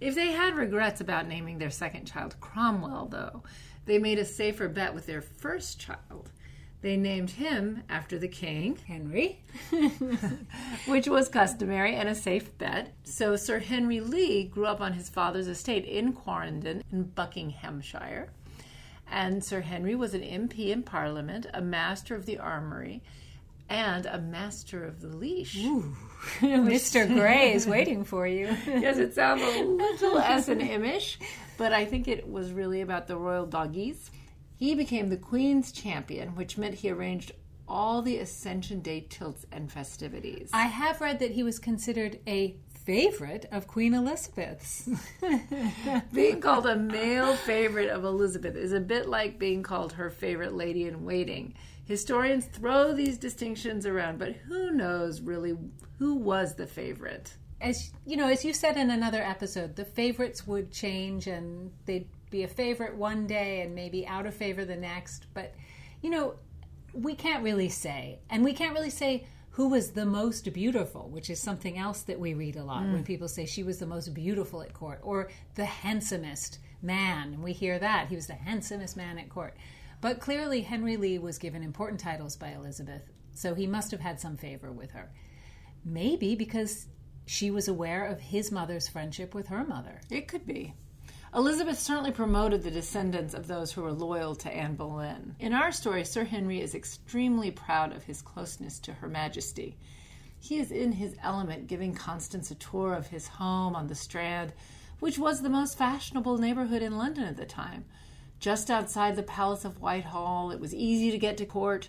If 0.00 0.14
they 0.14 0.32
had 0.32 0.56
regrets 0.56 1.00
about 1.00 1.28
naming 1.28 1.58
their 1.58 1.70
second 1.70 2.06
child 2.06 2.36
Cromwell, 2.40 3.06
though, 3.06 3.42
they 3.86 3.98
made 3.98 4.18
a 4.18 4.24
safer 4.24 4.68
bet 4.68 4.94
with 4.94 5.06
their 5.06 5.20
first 5.20 5.78
child. 5.78 6.30
They 6.82 6.96
named 6.96 7.30
him 7.30 7.84
after 7.88 8.18
the 8.18 8.28
king, 8.28 8.76
Henry, 8.88 9.38
which 10.86 11.06
was 11.06 11.28
customary 11.28 11.94
and 11.94 12.08
a 12.08 12.14
safe 12.14 12.56
bet. 12.58 12.92
So 13.04 13.36
Sir 13.36 13.60
Henry 13.60 14.00
Lee 14.00 14.44
grew 14.44 14.66
up 14.66 14.80
on 14.80 14.94
his 14.94 15.08
father's 15.08 15.46
estate 15.46 15.84
in 15.84 16.12
Quarrendon 16.12 16.82
in 16.90 17.04
Buckinghamshire. 17.04 18.30
And 19.08 19.44
Sir 19.44 19.60
Henry 19.60 19.94
was 19.94 20.14
an 20.14 20.22
MP 20.22 20.70
in 20.70 20.82
Parliament, 20.82 21.46
a 21.54 21.60
master 21.60 22.16
of 22.16 22.26
the 22.26 22.38
armory, 22.38 23.02
and 23.72 24.04
a 24.04 24.18
master 24.18 24.84
of 24.84 25.00
the 25.00 25.08
leash. 25.08 25.56
Mr. 26.40 27.08
Grey 27.08 27.54
is 27.54 27.66
waiting 27.66 28.04
for 28.04 28.26
you. 28.26 28.46
yes, 28.66 28.98
it 28.98 29.14
sounds 29.14 29.40
a 29.40 29.62
little 29.62 30.18
S 30.18 30.48
and 30.48 30.60
Imish, 30.60 31.18
but 31.56 31.72
I 31.72 31.86
think 31.86 32.06
it 32.06 32.28
was 32.28 32.52
really 32.52 32.82
about 32.82 33.06
the 33.06 33.16
royal 33.16 33.46
doggies. 33.46 34.10
He 34.56 34.74
became 34.74 35.08
the 35.08 35.16
Queen's 35.16 35.72
champion, 35.72 36.36
which 36.36 36.58
meant 36.58 36.74
he 36.74 36.90
arranged 36.90 37.32
all 37.66 38.02
the 38.02 38.18
Ascension 38.18 38.82
Day 38.82 39.06
tilts 39.08 39.46
and 39.50 39.72
festivities. 39.72 40.50
I 40.52 40.66
have 40.66 41.00
read 41.00 41.18
that 41.20 41.30
he 41.30 41.42
was 41.42 41.58
considered 41.58 42.18
a 42.26 42.56
favorite 42.84 43.46
of 43.50 43.66
Queen 43.66 43.94
Elizabeth's. 43.94 44.86
being 46.12 46.40
called 46.42 46.66
a 46.66 46.76
male 46.76 47.36
favorite 47.36 47.88
of 47.88 48.04
Elizabeth 48.04 48.54
is 48.54 48.72
a 48.72 48.80
bit 48.80 49.08
like 49.08 49.38
being 49.38 49.62
called 49.62 49.94
her 49.94 50.10
favorite 50.10 50.52
lady 50.52 50.86
in 50.86 51.06
waiting. 51.06 51.54
Historians 51.84 52.46
throw 52.46 52.92
these 52.92 53.18
distinctions 53.18 53.86
around, 53.86 54.18
but 54.18 54.32
who 54.32 54.70
knows 54.70 55.20
really 55.20 55.56
who 55.98 56.14
was 56.14 56.54
the 56.54 56.66
favorite? 56.66 57.34
As 57.60 57.92
you 58.06 58.16
know, 58.16 58.28
as 58.28 58.44
you 58.44 58.52
said 58.52 58.76
in 58.76 58.90
another 58.90 59.22
episode, 59.22 59.76
the 59.76 59.84
favorites 59.84 60.46
would 60.46 60.72
change 60.72 61.26
and 61.26 61.70
they'd 61.86 62.08
be 62.30 62.42
a 62.42 62.48
favorite 62.48 62.96
one 62.96 63.26
day 63.26 63.60
and 63.60 63.74
maybe 63.74 64.06
out 64.06 64.26
of 64.26 64.34
favor 64.34 64.64
the 64.64 64.76
next. 64.76 65.26
But 65.34 65.54
you 66.00 66.10
know, 66.10 66.34
we 66.92 67.14
can't 67.14 67.44
really 67.44 67.68
say, 67.68 68.18
and 68.30 68.44
we 68.44 68.52
can't 68.52 68.74
really 68.74 68.90
say 68.90 69.26
who 69.50 69.68
was 69.68 69.90
the 69.90 70.06
most 70.06 70.50
beautiful, 70.52 71.08
which 71.10 71.28
is 71.28 71.38
something 71.38 71.78
else 71.78 72.02
that 72.02 72.18
we 72.18 72.32
read 72.32 72.56
a 72.56 72.64
lot 72.64 72.84
mm. 72.84 72.92
when 72.94 73.04
people 73.04 73.28
say 73.28 73.44
she 73.44 73.62
was 73.62 73.78
the 73.78 73.86
most 73.86 74.14
beautiful 74.14 74.62
at 74.62 74.72
court, 74.72 74.98
or 75.02 75.30
the 75.56 75.64
handsomest 75.64 76.58
man. 76.80 77.42
We 77.42 77.52
hear 77.52 77.78
that 77.78 78.08
he 78.08 78.16
was 78.16 78.26
the 78.26 78.34
handsomest 78.34 78.96
man 78.96 79.18
at 79.18 79.28
court. 79.28 79.54
But 80.02 80.18
clearly, 80.18 80.62
Henry 80.62 80.96
Lee 80.96 81.20
was 81.20 81.38
given 81.38 81.62
important 81.62 82.00
titles 82.00 82.34
by 82.34 82.48
Elizabeth, 82.48 83.02
so 83.34 83.54
he 83.54 83.68
must 83.68 83.92
have 83.92 84.00
had 84.00 84.18
some 84.18 84.36
favor 84.36 84.72
with 84.72 84.90
her. 84.90 85.12
Maybe 85.84 86.34
because 86.34 86.88
she 87.24 87.52
was 87.52 87.68
aware 87.68 88.04
of 88.06 88.18
his 88.18 88.50
mother's 88.50 88.88
friendship 88.88 89.32
with 89.32 89.46
her 89.46 89.64
mother. 89.64 90.00
It 90.10 90.26
could 90.26 90.44
be. 90.44 90.74
Elizabeth 91.32 91.78
certainly 91.78 92.10
promoted 92.10 92.64
the 92.64 92.70
descendants 92.72 93.32
of 93.32 93.46
those 93.46 93.70
who 93.70 93.82
were 93.82 93.92
loyal 93.92 94.34
to 94.34 94.52
Anne 94.52 94.74
Boleyn. 94.74 95.36
In 95.38 95.52
our 95.52 95.70
story, 95.70 96.04
Sir 96.04 96.24
Henry 96.24 96.60
is 96.60 96.74
extremely 96.74 97.52
proud 97.52 97.94
of 97.94 98.02
his 98.02 98.22
closeness 98.22 98.80
to 98.80 98.94
Her 98.94 99.08
Majesty. 99.08 99.78
He 100.40 100.58
is 100.58 100.72
in 100.72 100.90
his 100.90 101.14
element 101.22 101.68
giving 101.68 101.94
Constance 101.94 102.50
a 102.50 102.56
tour 102.56 102.92
of 102.92 103.06
his 103.06 103.28
home 103.28 103.76
on 103.76 103.86
the 103.86 103.94
Strand, 103.94 104.52
which 104.98 105.16
was 105.16 105.42
the 105.42 105.48
most 105.48 105.78
fashionable 105.78 106.38
neighborhood 106.38 106.82
in 106.82 106.98
London 106.98 107.22
at 107.22 107.36
the 107.36 107.46
time 107.46 107.84
just 108.42 108.72
outside 108.72 109.14
the 109.14 109.22
Palace 109.22 109.64
of 109.64 109.80
Whitehall. 109.80 110.50
It 110.50 110.58
was 110.58 110.74
easy 110.74 111.12
to 111.12 111.18
get 111.18 111.36
to 111.36 111.46
court. 111.46 111.88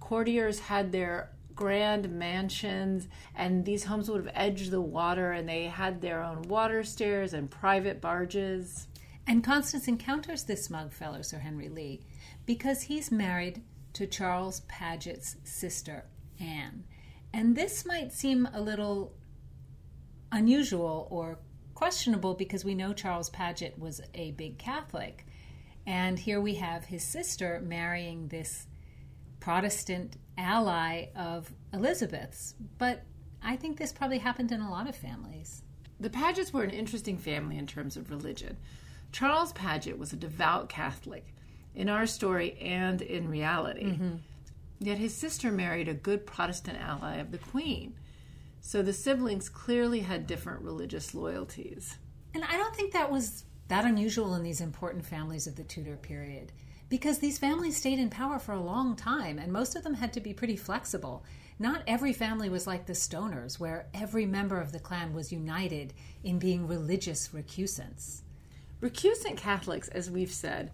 Courtiers 0.00 0.58
had 0.58 0.92
their 0.92 1.30
grand 1.54 2.08
mansions, 2.10 3.06
and 3.36 3.66
these 3.66 3.84
homes 3.84 4.08
would 4.08 4.24
have 4.24 4.34
edged 4.34 4.70
the 4.70 4.80
water, 4.80 5.32
and 5.32 5.46
they 5.46 5.64
had 5.64 6.00
their 6.00 6.22
own 6.22 6.40
water 6.42 6.82
stairs 6.82 7.34
and 7.34 7.50
private 7.50 8.00
barges. 8.00 8.88
And 9.26 9.44
Constance 9.44 9.88
encounters 9.88 10.44
this 10.44 10.64
smug 10.64 10.90
fellow, 10.90 11.20
Sir 11.20 11.38
Henry 11.38 11.68
Lee, 11.68 12.00
because 12.46 12.80
he's 12.80 13.12
married 13.12 13.62
to 13.92 14.06
Charles 14.06 14.60
Paget's 14.60 15.36
sister, 15.44 16.06
Anne. 16.40 16.84
And 17.34 17.54
this 17.54 17.84
might 17.84 18.10
seem 18.10 18.48
a 18.54 18.60
little 18.62 19.12
unusual 20.32 21.08
or 21.10 21.40
questionable 21.74 22.32
because 22.32 22.64
we 22.64 22.74
know 22.74 22.94
Charles 22.94 23.28
Paget 23.28 23.78
was 23.78 24.00
a 24.14 24.30
big 24.30 24.56
Catholic. 24.56 25.26
And 25.90 26.20
here 26.20 26.40
we 26.40 26.54
have 26.54 26.84
his 26.84 27.02
sister 27.02 27.60
marrying 27.66 28.28
this 28.28 28.68
Protestant 29.40 30.18
ally 30.38 31.06
of 31.16 31.52
Elizabeth's. 31.72 32.54
But 32.78 33.02
I 33.42 33.56
think 33.56 33.76
this 33.76 33.92
probably 33.92 34.18
happened 34.18 34.52
in 34.52 34.60
a 34.60 34.70
lot 34.70 34.88
of 34.88 34.94
families. 34.94 35.62
The 35.98 36.08
Pagets 36.08 36.52
were 36.52 36.62
an 36.62 36.70
interesting 36.70 37.18
family 37.18 37.58
in 37.58 37.66
terms 37.66 37.96
of 37.96 38.08
religion. 38.08 38.56
Charles 39.10 39.52
Paget 39.52 39.98
was 39.98 40.12
a 40.12 40.16
devout 40.16 40.68
Catholic 40.68 41.34
in 41.74 41.88
our 41.88 42.06
story 42.06 42.56
and 42.60 43.02
in 43.02 43.28
reality. 43.28 43.86
Mm-hmm. 43.86 44.16
Yet 44.78 44.98
his 44.98 45.16
sister 45.16 45.50
married 45.50 45.88
a 45.88 45.94
good 45.94 46.24
Protestant 46.24 46.78
ally 46.80 47.16
of 47.16 47.32
the 47.32 47.38
Queen. 47.38 47.94
So 48.60 48.80
the 48.80 48.92
siblings 48.92 49.48
clearly 49.48 50.00
had 50.00 50.28
different 50.28 50.62
religious 50.62 51.16
loyalties. 51.16 51.98
And 52.32 52.44
I 52.44 52.56
don't 52.56 52.76
think 52.76 52.92
that 52.92 53.10
was 53.10 53.44
that 53.70 53.84
unusual 53.84 54.34
in 54.34 54.42
these 54.42 54.60
important 54.60 55.06
families 55.06 55.46
of 55.46 55.54
the 55.54 55.62
Tudor 55.62 55.96
period 55.96 56.50
because 56.88 57.20
these 57.20 57.38
families 57.38 57.76
stayed 57.76 58.00
in 58.00 58.10
power 58.10 58.40
for 58.40 58.52
a 58.52 58.60
long 58.60 58.96
time 58.96 59.38
and 59.38 59.52
most 59.52 59.76
of 59.76 59.84
them 59.84 59.94
had 59.94 60.12
to 60.12 60.20
be 60.20 60.34
pretty 60.34 60.56
flexible. 60.56 61.22
Not 61.56 61.84
every 61.86 62.12
family 62.12 62.48
was 62.48 62.66
like 62.66 62.86
the 62.86 62.94
Stoners, 62.94 63.60
where 63.60 63.86
every 63.94 64.26
member 64.26 64.60
of 64.60 64.72
the 64.72 64.80
clan 64.80 65.14
was 65.14 65.32
united 65.32 65.94
in 66.24 66.40
being 66.40 66.66
religious 66.66 67.28
recusants. 67.28 68.22
Recusant 68.80 69.36
Catholics, 69.36 69.86
as 69.88 70.10
we've 70.10 70.32
said, 70.32 70.72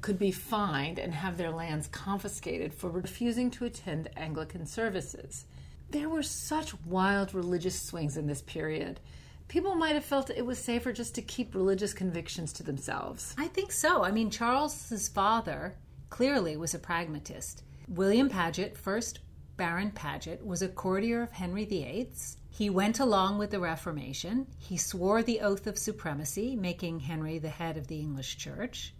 could 0.00 0.18
be 0.18 0.30
fined 0.30 1.00
and 1.00 1.12
have 1.12 1.36
their 1.36 1.50
lands 1.50 1.88
confiscated 1.88 2.72
for 2.72 2.90
refusing 2.90 3.50
to 3.50 3.64
attend 3.64 4.08
Anglican 4.16 4.66
services. 4.66 5.46
There 5.90 6.08
were 6.08 6.22
such 6.22 6.80
wild 6.84 7.34
religious 7.34 7.82
swings 7.82 8.16
in 8.16 8.28
this 8.28 8.42
period. 8.42 9.00
People 9.50 9.74
might 9.74 9.96
have 9.96 10.04
felt 10.04 10.30
it 10.30 10.46
was 10.46 10.60
safer 10.60 10.92
just 10.92 11.16
to 11.16 11.22
keep 11.22 11.56
religious 11.56 11.92
convictions 11.92 12.52
to 12.52 12.62
themselves. 12.62 13.34
I 13.36 13.48
think 13.48 13.72
so. 13.72 14.04
I 14.04 14.12
mean, 14.12 14.30
Charles's 14.30 15.08
father 15.08 15.74
clearly 16.08 16.56
was 16.56 16.72
a 16.72 16.78
pragmatist. 16.78 17.64
William 17.88 18.28
Paget, 18.28 18.78
first 18.78 19.18
Baron 19.56 19.90
Paget, 19.90 20.46
was 20.46 20.62
a 20.62 20.68
courtier 20.68 21.22
of 21.22 21.32
Henry 21.32 21.64
VIII's. 21.64 22.36
He 22.48 22.70
went 22.70 23.00
along 23.00 23.38
with 23.38 23.50
the 23.50 23.58
Reformation. 23.58 24.46
He 24.56 24.76
swore 24.76 25.24
the 25.24 25.40
oath 25.40 25.66
of 25.66 25.76
supremacy, 25.76 26.54
making 26.54 27.00
Henry 27.00 27.40
the 27.40 27.48
head 27.48 27.76
of 27.76 27.88
the 27.88 27.98
English 27.98 28.36
Church. 28.36 28.94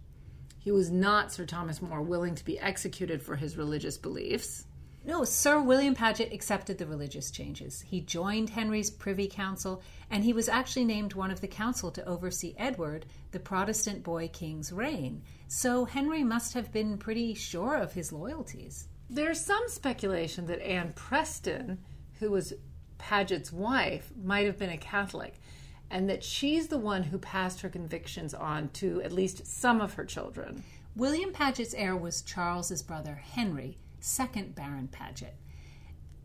He 0.59 0.69
was 0.73 0.91
not 0.91 1.31
Sir 1.31 1.45
Thomas 1.45 1.81
More 1.81 2.01
willing 2.01 2.35
to 2.35 2.43
be 2.43 2.59
executed 2.59 3.23
for 3.23 3.37
his 3.37 3.55
religious 3.55 3.97
beliefs. 3.97 4.65
No, 5.03 5.23
Sir 5.23 5.59
William 5.59 5.95
Paget 5.95 6.31
accepted 6.31 6.77
the 6.77 6.85
religious 6.85 7.31
changes. 7.31 7.81
He 7.81 8.01
joined 8.01 8.51
Henry's 8.51 8.91
Privy 8.91 9.27
Council, 9.27 9.81
and 10.11 10.23
he 10.23 10.31
was 10.31 10.47
actually 10.47 10.85
named 10.85 11.13
one 11.13 11.31
of 11.31 11.41
the 11.41 11.47
council 11.47 11.89
to 11.91 12.07
oversee 12.07 12.53
Edward, 12.55 13.07
the 13.31 13.39
Protestant 13.39 14.03
boy 14.03 14.27
king's 14.27 14.71
reign. 14.71 15.23
So 15.47 15.85
Henry 15.85 16.23
must 16.23 16.53
have 16.53 16.71
been 16.71 16.99
pretty 16.99 17.33
sure 17.33 17.77
of 17.77 17.93
his 17.93 18.13
loyalties. 18.13 18.89
There's 19.09 19.43
some 19.43 19.63
speculation 19.67 20.45
that 20.45 20.65
Anne 20.65 20.93
Preston, 20.93 21.79
who 22.19 22.29
was 22.29 22.53
Paget's 22.99 23.51
wife, 23.51 24.11
might 24.23 24.45
have 24.45 24.59
been 24.59 24.69
a 24.69 24.77
Catholic, 24.77 25.41
and 25.89 26.07
that 26.09 26.23
she's 26.23 26.67
the 26.67 26.77
one 26.77 27.01
who 27.03 27.17
passed 27.17 27.61
her 27.61 27.69
convictions 27.69 28.35
on 28.35 28.69
to 28.69 29.01
at 29.01 29.11
least 29.11 29.47
some 29.47 29.81
of 29.81 29.95
her 29.95 30.05
children. 30.05 30.63
William 30.95 31.33
Paget's 31.33 31.73
heir 31.73 31.97
was 31.97 32.21
Charles's 32.21 32.83
brother 32.83 33.15
Henry, 33.15 33.77
second 34.01 34.55
Baron 34.55 34.87
Paget. 34.87 35.35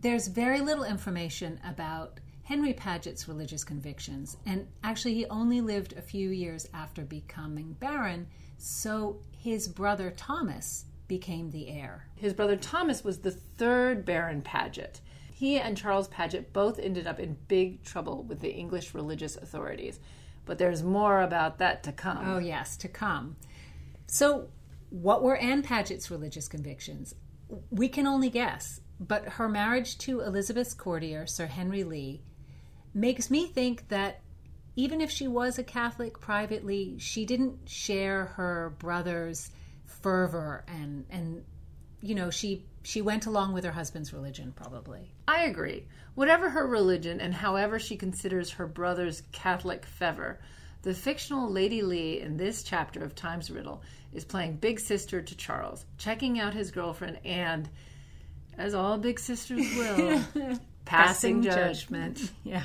There's 0.01 0.29
very 0.29 0.61
little 0.61 0.85
information 0.85 1.61
about 1.65 2.21
Henry 2.45 2.73
Paget's 2.73 3.27
religious 3.27 3.65
convictions, 3.65 4.37
and 4.47 4.69
actually, 4.85 5.15
he 5.15 5.27
only 5.27 5.61
lived 5.61 5.95
a 5.95 6.03
few 6.03 6.31
years 6.31 6.69
after 6.73 7.03
becoming 7.03 7.77
Baron, 7.81 8.29
so 8.57 9.21
his 9.37 9.69
brother 9.69 10.13
Thomas 10.17 10.85
became 11.09 11.51
the 11.51 11.69
heir. 11.69 12.07
His 12.15 12.33
brother 12.33 12.57
Thomas 12.57 13.05
was 13.05 13.19
the 13.19 13.31
third 13.31 14.05
Baron 14.05 14.43
Paget. 14.43 15.01
He 15.33 15.59
and 15.59 15.77
Charles 15.77 16.09
Paget 16.09 16.53
both 16.53 16.79
ended 16.79 17.07
up 17.07 17.21
in 17.21 17.37
big 17.49 17.83
trouble 17.83 18.23
with 18.23 18.41
the 18.41 18.53
English 18.53 18.95
religious 18.95 19.37
authorities. 19.37 20.01
But 20.47 20.59
there's 20.59 20.83
more 20.83 21.21
about 21.21 21.59
that 21.59 21.83
to 21.83 21.93
come. 21.93 22.27
Oh, 22.27 22.39
yes, 22.39 22.77
to 22.79 22.89
come. 22.89 23.37
So, 24.07 24.49
what 24.91 25.23
were 25.23 25.37
Anne 25.37 25.63
Paget's 25.63 26.11
religious 26.11 26.49
convictions? 26.49 27.15
We 27.71 27.89
can 27.89 28.07
only 28.07 28.31
guess, 28.31 28.81
but 28.99 29.25
her 29.25 29.49
marriage 29.49 29.99
to 29.99 30.21
Elizabeth's 30.21 30.75
courtier, 30.75 31.27
Sir 31.27 31.47
Henry 31.47 31.85
Lee, 31.85 32.23
makes 32.95 33.31
me 33.31 33.47
think 33.47 33.89
that 33.89 34.21
even 34.75 35.01
if 35.01 35.11
she 35.11 35.27
was 35.27 35.59
a 35.59 35.65
Catholic 35.65 36.21
privately, 36.21 36.97
she 36.99 37.25
didn't 37.25 37.69
share 37.69 38.27
her 38.37 38.75
brother's 38.79 39.51
fervor 39.85 40.65
and 40.69 41.07
and 41.11 41.45
you 42.03 42.15
know 42.15 42.31
she 42.31 42.67
she 42.83 43.01
went 43.01 43.27
along 43.27 43.53
with 43.53 43.65
her 43.65 43.73
husband's 43.73 44.13
religion 44.13 44.53
probably. 44.55 45.13
I 45.27 45.45
agree. 45.45 45.87
Whatever 46.15 46.51
her 46.51 46.67
religion 46.67 47.21
and 47.21 47.35
however 47.35 47.79
she 47.79 47.97
considers 47.97 48.53
her 48.53 48.67
brother's 48.67 49.23
catholic 49.33 49.85
fervor 49.87 50.39
the 50.87 50.95
fictional 50.95 51.51
lady 51.51 51.83
lee 51.83 52.21
in 52.21 52.37
this 52.37 52.63
chapter 52.63 53.03
of 53.03 53.13
time's 53.13 53.51
riddle 53.51 53.83
is 54.13 54.25
playing 54.25 54.55
big 54.55 54.79
sister 54.79 55.21
to 55.21 55.37
charles 55.37 55.85
checking 55.99 56.39
out 56.39 56.55
his 56.55 56.71
girlfriend 56.71 57.19
and 57.25 57.69
as 58.57 58.73
all 58.73 58.97
big 58.97 59.19
sisters 59.19 59.59
will 59.77 60.23
passing, 60.31 60.61
passing 60.85 61.43
judgment. 61.43 62.17
judgment 62.17 62.33
yeah 62.45 62.63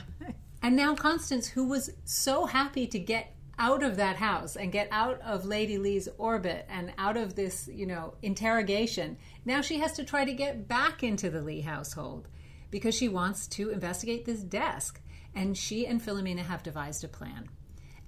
and 0.62 0.76
now 0.76 0.94
constance 0.94 1.48
who 1.48 1.68
was 1.68 1.90
so 2.06 2.46
happy 2.46 2.86
to 2.86 3.00
get 3.00 3.34
out 3.58 3.82
of 3.82 3.96
that 3.96 4.18
house 4.18 4.56
and 4.56 4.72
get 4.72 4.88
out 4.92 5.20
of 5.22 5.46
Lady 5.46 5.78
Lee's 5.78 6.08
orbit 6.18 6.66
and 6.68 6.92
out 6.98 7.16
of 7.16 7.36
this, 7.36 7.70
you 7.72 7.86
know, 7.86 8.16
interrogation. 8.24 9.18
Now 9.46 9.62
she 9.62 9.78
has 9.80 9.92
to 9.94 10.04
try 10.04 10.26
to 10.26 10.34
get 10.34 10.68
back 10.68 11.04
into 11.04 11.30
the 11.30 11.44
Lee 11.44 11.62
household 11.62 12.28
because 12.72 12.96
she 12.96 13.08
wants 13.08 13.46
to 13.50 13.70
investigate 13.70 14.26
this 14.26 14.42
desk. 14.42 15.00
And 15.36 15.56
she 15.56 15.86
and 15.86 16.02
Philomena 16.02 16.40
have 16.40 16.64
devised 16.64 17.04
a 17.04 17.08
plan. 17.08 17.50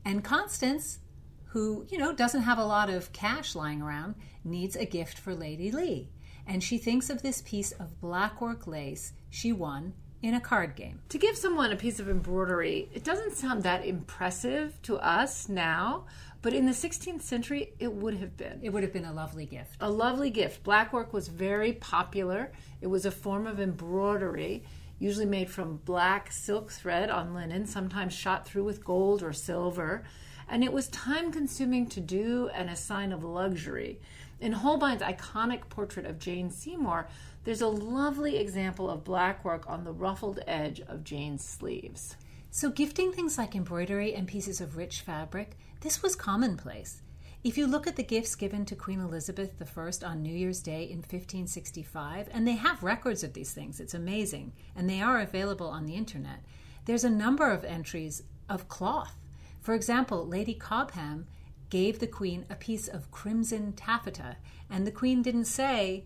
And 0.05 0.23
Constance, 0.23 0.99
who, 1.45 1.85
you 1.89 1.97
know, 1.97 2.13
doesn't 2.13 2.41
have 2.41 2.57
a 2.57 2.65
lot 2.65 2.89
of 2.89 3.13
cash 3.13 3.55
lying 3.55 3.81
around, 3.81 4.15
needs 4.43 4.75
a 4.75 4.85
gift 4.85 5.17
for 5.17 5.33
Lady 5.33 5.71
Lee. 5.71 6.09
And 6.45 6.63
she 6.63 6.77
thinks 6.77 7.09
of 7.09 7.21
this 7.21 7.41
piece 7.41 7.71
of 7.73 8.01
blackwork 8.01 8.67
lace 8.67 9.13
she 9.29 9.53
won 9.53 9.93
in 10.21 10.33
a 10.33 10.41
card 10.41 10.75
game. 10.75 11.01
To 11.09 11.17
give 11.17 11.37
someone 11.37 11.71
a 11.71 11.75
piece 11.75 11.99
of 11.99 12.09
embroidery, 12.09 12.89
it 12.93 13.03
doesn't 13.03 13.33
sound 13.33 13.63
that 13.63 13.85
impressive 13.85 14.81
to 14.83 14.97
us 14.97 15.49
now, 15.49 16.05
but 16.41 16.53
in 16.53 16.65
the 16.65 16.71
16th 16.71 17.21
century, 17.21 17.73
it 17.77 17.91
would 17.91 18.15
have 18.15 18.35
been. 18.35 18.59
It 18.63 18.69
would 18.69 18.83
have 18.83 18.93
been 18.93 19.05
a 19.05 19.13
lovely 19.13 19.45
gift. 19.45 19.75
A 19.81 19.89
lovely 19.89 20.29
gift. 20.29 20.63
Blackwork 20.63 21.13
was 21.13 21.27
very 21.27 21.73
popular. 21.73 22.51
It 22.81 22.87
was 22.87 23.05
a 23.05 23.11
form 23.11 23.47
of 23.47 23.59
embroidery, 23.59 24.63
usually 25.03 25.25
made 25.25 25.49
from 25.49 25.81
black 25.83 26.31
silk 26.31 26.71
thread 26.71 27.09
on 27.09 27.33
linen, 27.33 27.65
sometimes 27.65 28.13
shot 28.13 28.47
through 28.47 28.63
with 28.63 28.85
gold 28.85 29.21
or 29.21 29.33
silver. 29.33 30.03
And 30.47 30.63
it 30.63 30.71
was 30.71 30.87
time 30.87 31.31
consuming 31.31 31.87
to 31.89 31.99
do 31.99 32.49
and 32.53 32.69
a 32.69 32.75
sign 32.75 33.11
of 33.11 33.23
luxury. 33.23 33.99
In 34.39 34.53
Holbein's 34.53 35.01
iconic 35.01 35.67
portrait 35.69 36.05
of 36.05 36.19
Jane 36.19 36.49
Seymour, 36.49 37.07
there's 37.43 37.61
a 37.61 37.67
lovely 37.67 38.37
example 38.37 38.89
of 38.89 39.03
black 39.03 39.43
work 39.43 39.69
on 39.69 39.83
the 39.83 39.91
ruffled 39.91 40.39
edge 40.47 40.79
of 40.79 41.03
Jane's 41.03 41.43
sleeves. 41.43 42.15
So, 42.49 42.69
gifting 42.69 43.11
things 43.11 43.37
like 43.37 43.55
embroidery 43.55 44.13
and 44.13 44.27
pieces 44.27 44.61
of 44.61 44.77
rich 44.77 45.01
fabric, 45.01 45.57
this 45.81 46.01
was 46.01 46.15
commonplace. 46.15 47.01
If 47.43 47.57
you 47.57 47.67
look 47.67 47.87
at 47.87 47.97
the 47.97 48.03
gifts 48.03 48.35
given 48.35 48.63
to 48.67 48.75
Queen 48.75 49.01
Elizabeth 49.01 49.61
I 49.61 50.05
on 50.07 50.21
New 50.21 50.33
Year's 50.33 50.61
Day 50.61 50.83
in 50.83 50.99
1565, 50.99 52.29
and 52.31 52.47
they 52.47 52.53
have 52.53 52.81
records 52.81 53.21
of 53.21 53.33
these 53.33 53.51
things, 53.51 53.81
it's 53.81 53.93
amazing, 53.93 54.53
and 54.77 54.89
they 54.89 55.01
are 55.01 55.19
available 55.19 55.67
on 55.67 55.85
the 55.85 55.95
internet, 55.95 56.39
there's 56.85 57.03
a 57.03 57.09
number 57.09 57.51
of 57.51 57.65
entries 57.65 58.23
of 58.47 58.69
cloth. 58.69 59.17
For 59.59 59.73
example, 59.73 60.25
Lady 60.25 60.53
Cobham 60.53 61.27
gave 61.69 61.99
the 61.99 62.07
Queen 62.07 62.45
a 62.49 62.55
piece 62.55 62.87
of 62.87 63.11
crimson 63.11 63.73
taffeta, 63.73 64.37
and 64.69 64.87
the 64.87 64.91
Queen 64.91 65.21
didn't 65.21 65.45
say, 65.45 66.05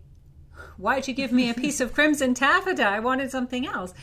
Why'd 0.78 1.08
you 1.08 1.14
give 1.14 1.32
me 1.32 1.52
a 1.52 1.54
piece 1.54 1.80
of 1.80 1.94
crimson 1.94 2.34
taffeta? 2.34 2.84
I 2.84 3.00
wanted 3.00 3.30
something 3.30 3.68
else. 3.68 3.94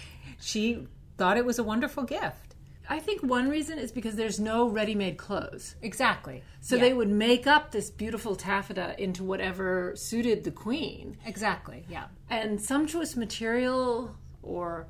She 0.41 0.87
thought 1.19 1.37
it 1.37 1.45
was 1.45 1.59
a 1.59 1.65
wonderful 1.65 2.05
gift. 2.05 2.54
I 2.89 2.99
think 2.99 3.23
one 3.23 3.49
reason 3.49 3.79
is 3.79 3.93
because 3.93 4.17
there's 4.17 4.39
no 4.39 4.69
ready 4.69 4.95
made 4.95 5.17
clothes. 5.17 5.75
Exactly. 5.81 6.43
So 6.61 6.77
yeah. 6.77 6.83
they 6.83 6.93
would 6.93 7.09
make 7.09 7.47
up 7.47 7.71
this 7.71 7.91
beautiful 7.91 8.37
taffeta 8.37 8.95
into 9.03 9.25
whatever 9.25 9.93
suited 9.97 10.45
the 10.45 10.51
queen. 10.51 11.17
Exactly, 11.25 11.85
yeah. 11.89 12.07
And 12.29 12.61
sumptuous 12.61 13.17
material 13.17 14.17
or 14.43 14.89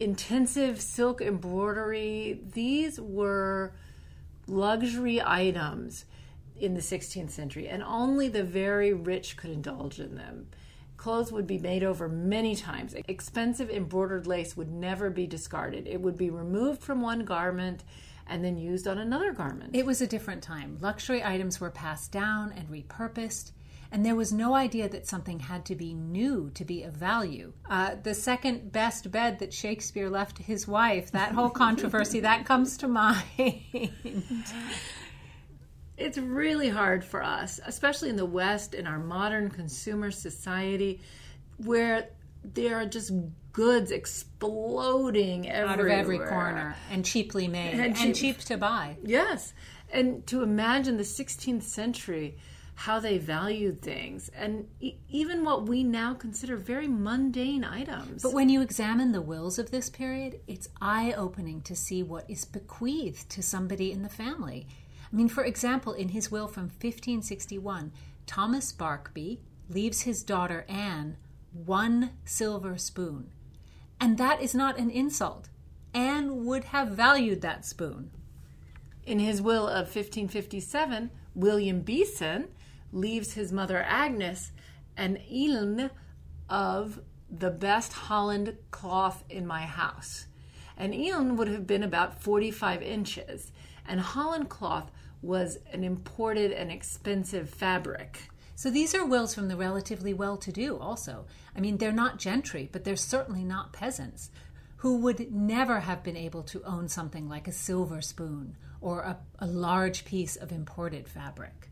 intensive 0.00 0.80
silk 0.80 1.20
embroidery, 1.20 2.40
these 2.52 3.00
were 3.00 3.72
luxury 4.46 5.20
items 5.24 6.04
in 6.58 6.74
the 6.74 6.80
16th 6.80 7.30
century, 7.30 7.68
and 7.68 7.82
only 7.82 8.28
the 8.28 8.42
very 8.42 8.92
rich 8.92 9.36
could 9.36 9.50
indulge 9.50 10.00
in 10.00 10.16
them. 10.16 10.48
Clothes 10.98 11.32
would 11.32 11.46
be 11.46 11.58
made 11.58 11.84
over 11.84 12.08
many 12.08 12.54
times. 12.54 12.94
Expensive 13.06 13.70
embroidered 13.70 14.26
lace 14.26 14.56
would 14.56 14.70
never 14.70 15.08
be 15.08 15.26
discarded. 15.26 15.86
It 15.86 16.00
would 16.00 16.18
be 16.18 16.28
removed 16.28 16.82
from 16.82 17.00
one 17.00 17.24
garment 17.24 17.84
and 18.26 18.44
then 18.44 18.58
used 18.58 18.86
on 18.86 18.98
another 18.98 19.32
garment. 19.32 19.74
It 19.74 19.86
was 19.86 20.02
a 20.02 20.06
different 20.06 20.42
time. 20.42 20.76
Luxury 20.80 21.24
items 21.24 21.60
were 21.60 21.70
passed 21.70 22.12
down 22.12 22.52
and 22.52 22.68
repurposed, 22.68 23.52
and 23.90 24.04
there 24.04 24.16
was 24.16 24.32
no 24.32 24.54
idea 24.54 24.88
that 24.88 25.06
something 25.06 25.40
had 25.40 25.64
to 25.66 25.74
be 25.74 25.94
new 25.94 26.50
to 26.54 26.64
be 26.64 26.82
of 26.82 26.92
value. 26.94 27.52
Uh, 27.70 27.94
the 28.02 28.12
second 28.12 28.70
best 28.72 29.10
bed 29.10 29.38
that 29.38 29.54
Shakespeare 29.54 30.10
left 30.10 30.38
his 30.38 30.68
wife, 30.68 31.12
that 31.12 31.32
whole 31.32 31.48
controversy, 31.48 32.20
that 32.20 32.44
comes 32.44 32.76
to 32.78 32.88
mind. 33.38 33.92
It's 35.98 36.16
really 36.18 36.68
hard 36.68 37.04
for 37.04 37.22
us, 37.22 37.60
especially 37.66 38.08
in 38.08 38.16
the 38.16 38.24
West, 38.26 38.72
in 38.74 38.86
our 38.86 38.98
modern 38.98 39.50
consumer 39.50 40.10
society, 40.10 41.00
where 41.58 42.08
there 42.44 42.76
are 42.76 42.86
just 42.86 43.12
goods 43.52 43.90
exploding 43.90 45.48
everywhere. 45.48 45.72
out 45.72 45.80
of 45.80 45.86
every 45.88 46.18
corner 46.18 46.76
and 46.90 47.04
cheaply 47.04 47.48
made 47.48 47.72
And 47.74 47.80
and, 47.96 47.96
cheap- 47.96 48.14
cheap 48.16 48.38
to 48.46 48.56
buy. 48.56 48.96
Yes. 49.02 49.52
And 49.92 50.26
to 50.28 50.42
imagine 50.42 50.96
the 50.96 51.02
16th 51.02 51.62
century, 51.62 52.36
how 52.74 53.00
they 53.00 53.18
valued 53.18 53.80
things, 53.82 54.28
and 54.36 54.68
e- 54.80 54.94
even 55.08 55.44
what 55.44 55.66
we 55.66 55.82
now 55.82 56.14
consider 56.14 56.56
very 56.56 56.86
mundane 56.86 57.64
items. 57.64 58.22
But 58.22 58.32
when 58.34 58.48
you 58.48 58.60
examine 58.62 59.10
the 59.12 59.22
wills 59.22 59.58
of 59.58 59.70
this 59.72 59.90
period, 59.90 60.40
it's 60.46 60.68
eye 60.80 61.12
opening 61.16 61.60
to 61.62 61.74
see 61.74 62.02
what 62.04 62.28
is 62.30 62.44
bequeathed 62.44 63.28
to 63.30 63.42
somebody 63.42 63.90
in 63.90 64.02
the 64.02 64.08
family. 64.08 64.66
I 65.10 65.16
mean, 65.16 65.28
for 65.28 65.44
example, 65.44 65.92
in 65.92 66.10
his 66.10 66.30
will 66.30 66.48
from 66.48 66.64
1561, 66.64 67.92
Thomas 68.26 68.72
Barkby 68.72 69.38
leaves 69.68 70.02
his 70.02 70.22
daughter 70.22 70.64
Anne 70.68 71.16
one 71.52 72.10
silver 72.24 72.76
spoon. 72.76 73.30
And 74.00 74.18
that 74.18 74.42
is 74.42 74.54
not 74.54 74.78
an 74.78 74.90
insult. 74.90 75.48
Anne 75.94 76.44
would 76.44 76.64
have 76.64 76.88
valued 76.88 77.40
that 77.40 77.64
spoon. 77.64 78.10
In 79.04 79.18
his 79.18 79.40
will 79.40 79.66
of 79.66 79.86
1557, 79.86 81.10
William 81.34 81.80
Beeson 81.80 82.48
leaves 82.92 83.32
his 83.32 83.52
mother 83.52 83.82
Agnes 83.82 84.52
an 84.96 85.18
iln 85.30 85.90
of 86.48 87.00
the 87.30 87.50
best 87.50 87.92
Holland 87.92 88.56
cloth 88.70 89.24
in 89.28 89.46
my 89.46 89.62
house. 89.62 90.26
An 90.76 90.92
iln 90.92 91.36
would 91.36 91.48
have 91.48 91.66
been 91.66 91.82
about 91.82 92.22
45 92.22 92.82
inches, 92.82 93.52
and 93.88 94.00
Holland 94.00 94.48
cloth 94.48 94.90
was 95.22 95.58
an 95.72 95.82
imported 95.82 96.52
and 96.52 96.70
expensive 96.70 97.50
fabric. 97.50 98.30
So 98.54 98.70
these 98.70 98.94
are 98.94 99.04
wills 99.04 99.34
from 99.34 99.48
the 99.48 99.56
relatively 99.56 100.14
well 100.14 100.36
to 100.38 100.52
do, 100.52 100.78
also. 100.78 101.26
I 101.56 101.60
mean, 101.60 101.78
they're 101.78 101.92
not 101.92 102.18
gentry, 102.18 102.68
but 102.70 102.84
they're 102.84 102.96
certainly 102.96 103.44
not 103.44 103.72
peasants 103.72 104.30
who 104.78 104.98
would 104.98 105.32
never 105.32 105.80
have 105.80 106.04
been 106.04 106.16
able 106.16 106.42
to 106.44 106.62
own 106.64 106.88
something 106.88 107.28
like 107.28 107.48
a 107.48 107.52
silver 107.52 108.00
spoon 108.00 108.56
or 108.80 109.00
a, 109.00 109.18
a 109.40 109.46
large 109.46 110.04
piece 110.04 110.36
of 110.36 110.52
imported 110.52 111.08
fabric. 111.08 111.68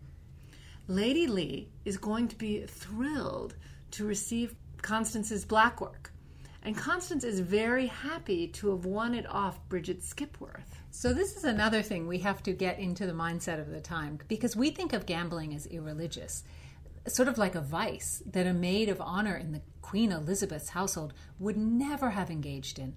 Lady 0.88 1.26
Lee 1.26 1.68
is 1.84 1.96
going 1.96 2.28
to 2.28 2.36
be 2.36 2.64
thrilled 2.66 3.54
to 3.92 4.04
receive 4.04 4.54
Constance's 4.82 5.44
black 5.44 5.80
work. 5.80 6.12
And 6.62 6.76
Constance 6.76 7.22
is 7.22 7.38
very 7.40 7.86
happy 7.86 8.48
to 8.48 8.70
have 8.70 8.84
won 8.84 9.14
it 9.14 9.26
off 9.28 9.68
Bridget 9.68 10.02
Skipworth. 10.02 10.75
So, 10.98 11.12
this 11.12 11.36
is 11.36 11.44
another 11.44 11.82
thing 11.82 12.06
we 12.06 12.20
have 12.20 12.42
to 12.44 12.54
get 12.54 12.78
into 12.78 13.04
the 13.04 13.12
mindset 13.12 13.60
of 13.60 13.68
the 13.68 13.82
time 13.82 14.18
because 14.28 14.56
we 14.56 14.70
think 14.70 14.94
of 14.94 15.04
gambling 15.04 15.54
as 15.54 15.66
irreligious, 15.66 16.42
sort 17.06 17.28
of 17.28 17.36
like 17.36 17.54
a 17.54 17.60
vice 17.60 18.22
that 18.24 18.46
a 18.46 18.54
maid 18.54 18.88
of 18.88 18.98
honor 19.02 19.36
in 19.36 19.52
the 19.52 19.60
Queen 19.82 20.10
Elizabeth's 20.10 20.70
household 20.70 21.12
would 21.38 21.58
never 21.58 22.08
have 22.08 22.30
engaged 22.30 22.78
in. 22.78 22.96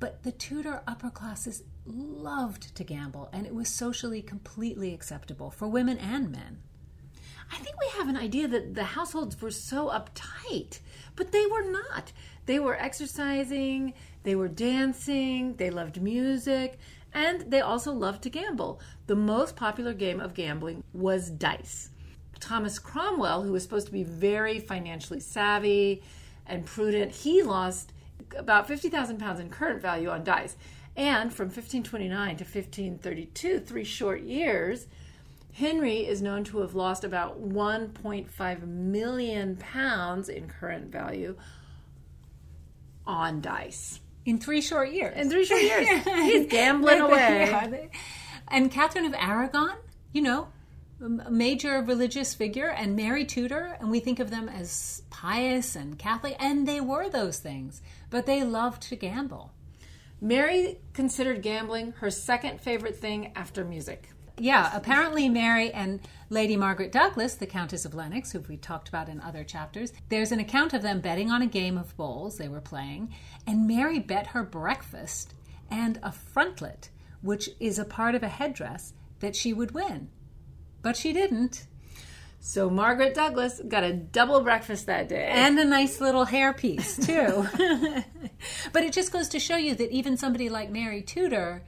But 0.00 0.24
the 0.24 0.32
Tudor 0.32 0.82
upper 0.88 1.10
classes 1.10 1.62
loved 1.86 2.74
to 2.74 2.82
gamble, 2.82 3.28
and 3.32 3.46
it 3.46 3.54
was 3.54 3.68
socially 3.68 4.20
completely 4.20 4.92
acceptable 4.92 5.52
for 5.52 5.68
women 5.68 5.96
and 5.96 6.32
men. 6.32 6.58
I 7.52 7.56
think 7.58 7.76
we 7.78 7.98
have 7.98 8.08
an 8.08 8.16
idea 8.16 8.48
that 8.48 8.74
the 8.74 8.82
households 8.82 9.40
were 9.40 9.52
so 9.52 9.90
uptight, 9.90 10.80
but 11.14 11.30
they 11.30 11.46
were 11.46 11.70
not. 11.70 12.10
They 12.46 12.58
were 12.58 12.76
exercising, 12.76 13.94
they 14.24 14.34
were 14.34 14.48
dancing, 14.48 15.54
they 15.54 15.70
loved 15.70 16.02
music, 16.02 16.78
and 17.12 17.50
they 17.50 17.60
also 17.60 17.92
loved 17.92 18.22
to 18.22 18.30
gamble. 18.30 18.80
The 19.06 19.16
most 19.16 19.56
popular 19.56 19.92
game 19.92 20.20
of 20.20 20.34
gambling 20.34 20.84
was 20.92 21.30
dice. 21.30 21.90
Thomas 22.40 22.78
Cromwell, 22.78 23.42
who 23.42 23.52
was 23.52 23.62
supposed 23.62 23.86
to 23.86 23.92
be 23.92 24.04
very 24.04 24.60
financially 24.60 25.20
savvy 25.20 26.02
and 26.46 26.64
prudent, 26.64 27.12
he 27.12 27.42
lost 27.42 27.92
about 28.36 28.68
50,000 28.68 29.18
pounds 29.18 29.40
in 29.40 29.50
current 29.50 29.80
value 29.80 30.08
on 30.10 30.24
dice. 30.24 30.56
And 30.96 31.32
from 31.32 31.46
1529 31.46 32.36
to 32.36 32.44
1532, 32.44 33.60
three 33.60 33.84
short 33.84 34.22
years, 34.22 34.86
Henry 35.52 36.06
is 36.06 36.22
known 36.22 36.44
to 36.44 36.58
have 36.58 36.74
lost 36.74 37.04
about 37.04 37.40
1.5 37.40 38.66
million 38.66 39.56
pounds 39.56 40.28
in 40.28 40.48
current 40.48 40.90
value 40.90 41.36
on 43.06 43.40
dice. 43.40 44.00
In 44.28 44.38
three 44.38 44.60
short 44.60 44.92
years. 44.92 45.16
In 45.16 45.30
three 45.30 45.46
short 45.46 45.62
years, 45.62 45.88
he's 46.04 46.46
gambling 46.48 47.00
away. 47.00 47.48
Yeah, 47.48 47.86
and 48.48 48.70
Catherine 48.70 49.06
of 49.06 49.14
Aragon, 49.14 49.76
you 50.12 50.20
know, 50.20 50.48
a 51.00 51.30
major 51.30 51.80
religious 51.80 52.34
figure, 52.34 52.68
and 52.68 52.94
Mary 52.94 53.24
Tudor, 53.24 53.78
and 53.80 53.90
we 53.90 54.00
think 54.00 54.20
of 54.20 54.28
them 54.28 54.50
as 54.50 55.00
pious 55.08 55.74
and 55.74 55.98
Catholic, 55.98 56.36
and 56.38 56.68
they 56.68 56.78
were 56.78 57.08
those 57.08 57.38
things, 57.38 57.80
but 58.10 58.26
they 58.26 58.44
loved 58.44 58.82
to 58.82 58.96
gamble. 58.96 59.50
Mary 60.20 60.78
considered 60.92 61.40
gambling 61.40 61.92
her 61.92 62.10
second 62.10 62.60
favorite 62.60 62.96
thing 62.96 63.32
after 63.34 63.64
music. 63.64 64.10
Yeah, 64.38 64.70
apparently 64.74 65.28
Mary 65.28 65.72
and 65.72 66.00
Lady 66.30 66.56
Margaret 66.56 66.92
Douglas, 66.92 67.34
the 67.34 67.46
Countess 67.46 67.84
of 67.84 67.94
Lennox, 67.94 68.32
who 68.32 68.40
we 68.40 68.56
talked 68.56 68.88
about 68.88 69.08
in 69.08 69.20
other 69.20 69.44
chapters, 69.44 69.92
there's 70.08 70.32
an 70.32 70.40
account 70.40 70.72
of 70.74 70.82
them 70.82 71.00
betting 71.00 71.30
on 71.30 71.42
a 71.42 71.46
game 71.46 71.76
of 71.76 71.96
bowls 71.96 72.36
they 72.36 72.48
were 72.48 72.60
playing, 72.60 73.14
and 73.46 73.66
Mary 73.66 73.98
bet 73.98 74.28
her 74.28 74.42
breakfast 74.42 75.34
and 75.70 75.98
a 76.02 76.12
frontlet, 76.12 76.88
which 77.20 77.50
is 77.58 77.78
a 77.78 77.84
part 77.84 78.14
of 78.14 78.22
a 78.22 78.28
headdress, 78.28 78.92
that 79.20 79.34
she 79.34 79.52
would 79.52 79.72
win. 79.72 80.08
But 80.82 80.96
she 80.96 81.12
didn't. 81.12 81.66
So 82.40 82.70
Margaret 82.70 83.14
Douglas 83.14 83.60
got 83.66 83.82
a 83.82 83.92
double 83.92 84.42
breakfast 84.42 84.86
that 84.86 85.08
day. 85.08 85.28
And 85.28 85.58
a 85.58 85.64
nice 85.64 86.00
little 86.00 86.26
hairpiece, 86.26 87.04
too. 87.04 88.04
but 88.72 88.84
it 88.84 88.92
just 88.92 89.12
goes 89.12 89.28
to 89.30 89.40
show 89.40 89.56
you 89.56 89.74
that 89.74 89.90
even 89.90 90.16
somebody 90.16 90.48
like 90.48 90.70
Mary 90.70 91.02
Tudor 91.02 91.64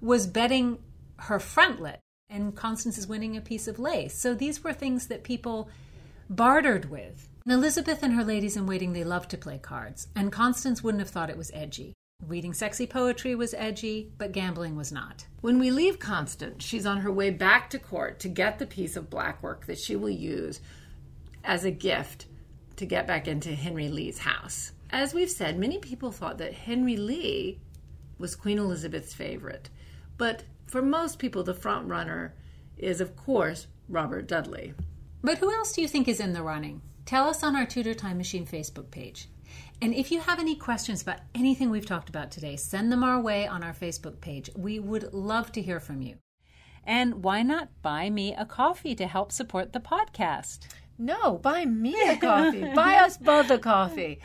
was 0.00 0.26
betting 0.26 0.78
her 1.16 1.38
frontlet, 1.38 1.98
and 2.28 2.54
Constance 2.54 2.98
is 2.98 3.06
winning 3.06 3.36
a 3.36 3.40
piece 3.40 3.68
of 3.68 3.78
lace. 3.78 4.16
So 4.18 4.34
these 4.34 4.64
were 4.64 4.72
things 4.72 5.06
that 5.08 5.24
people 5.24 5.68
bartered 6.28 6.90
with. 6.90 7.28
And 7.44 7.52
Elizabeth 7.52 8.02
and 8.02 8.14
her 8.14 8.24
ladies 8.24 8.56
in 8.56 8.66
waiting, 8.66 8.92
they 8.92 9.04
loved 9.04 9.30
to 9.30 9.38
play 9.38 9.58
cards, 9.58 10.08
and 10.16 10.32
Constance 10.32 10.82
wouldn't 10.82 11.02
have 11.02 11.10
thought 11.10 11.30
it 11.30 11.36
was 11.36 11.50
edgy. 11.52 11.92
Reading 12.26 12.54
sexy 12.54 12.86
poetry 12.86 13.34
was 13.34 13.52
edgy, 13.54 14.10
but 14.16 14.32
gambling 14.32 14.76
was 14.76 14.90
not. 14.90 15.26
When 15.42 15.58
we 15.58 15.70
leave 15.70 15.98
Constance, 15.98 16.64
she's 16.64 16.86
on 16.86 16.98
her 16.98 17.12
way 17.12 17.28
back 17.30 17.68
to 17.70 17.78
court 17.78 18.18
to 18.20 18.28
get 18.28 18.58
the 18.58 18.66
piece 18.66 18.96
of 18.96 19.10
black 19.10 19.42
work 19.42 19.66
that 19.66 19.78
she 19.78 19.94
will 19.94 20.08
use 20.08 20.60
as 21.44 21.64
a 21.64 21.70
gift 21.70 22.26
to 22.76 22.86
get 22.86 23.06
back 23.06 23.28
into 23.28 23.54
Henry 23.54 23.88
Lee's 23.88 24.18
house. 24.18 24.72
As 24.88 25.12
we've 25.12 25.30
said, 25.30 25.58
many 25.58 25.78
people 25.78 26.12
thought 26.12 26.38
that 26.38 26.54
Henry 26.54 26.96
Lee 26.96 27.60
was 28.16 28.36
Queen 28.36 28.58
Elizabeth's 28.58 29.12
favorite, 29.12 29.68
but 30.16 30.44
for 30.66 30.82
most 30.82 31.18
people, 31.18 31.42
the 31.42 31.54
front 31.54 31.88
runner 31.88 32.34
is, 32.76 33.00
of 33.00 33.16
course, 33.16 33.66
Robert 33.88 34.26
Dudley. 34.26 34.74
But 35.22 35.38
who 35.38 35.52
else 35.52 35.72
do 35.72 35.82
you 35.82 35.88
think 35.88 36.08
is 36.08 36.20
in 36.20 36.32
the 36.32 36.42
running? 36.42 36.82
Tell 37.06 37.28
us 37.28 37.42
on 37.42 37.56
our 37.56 37.66
Tudor 37.66 37.94
Time 37.94 38.18
Machine 38.18 38.46
Facebook 38.46 38.90
page. 38.90 39.28
And 39.82 39.94
if 39.94 40.10
you 40.10 40.20
have 40.20 40.40
any 40.40 40.56
questions 40.56 41.02
about 41.02 41.20
anything 41.34 41.70
we've 41.70 41.86
talked 41.86 42.08
about 42.08 42.30
today, 42.30 42.56
send 42.56 42.90
them 42.90 43.04
our 43.04 43.20
way 43.20 43.46
on 43.46 43.62
our 43.62 43.74
Facebook 43.74 44.20
page. 44.20 44.50
We 44.56 44.78
would 44.78 45.12
love 45.12 45.52
to 45.52 45.62
hear 45.62 45.80
from 45.80 46.00
you. 46.02 46.16
And 46.84 47.24
why 47.24 47.42
not 47.42 47.68
buy 47.82 48.10
me 48.10 48.34
a 48.34 48.44
coffee 48.44 48.94
to 48.94 49.06
help 49.06 49.32
support 49.32 49.72
the 49.72 49.80
podcast? 49.80 50.60
No, 50.98 51.38
buy 51.38 51.64
me 51.64 51.96
a 52.08 52.16
coffee. 52.18 52.72
buy 52.74 52.96
us 52.96 53.16
both 53.16 53.50
a 53.50 53.58
coffee. 53.58 54.20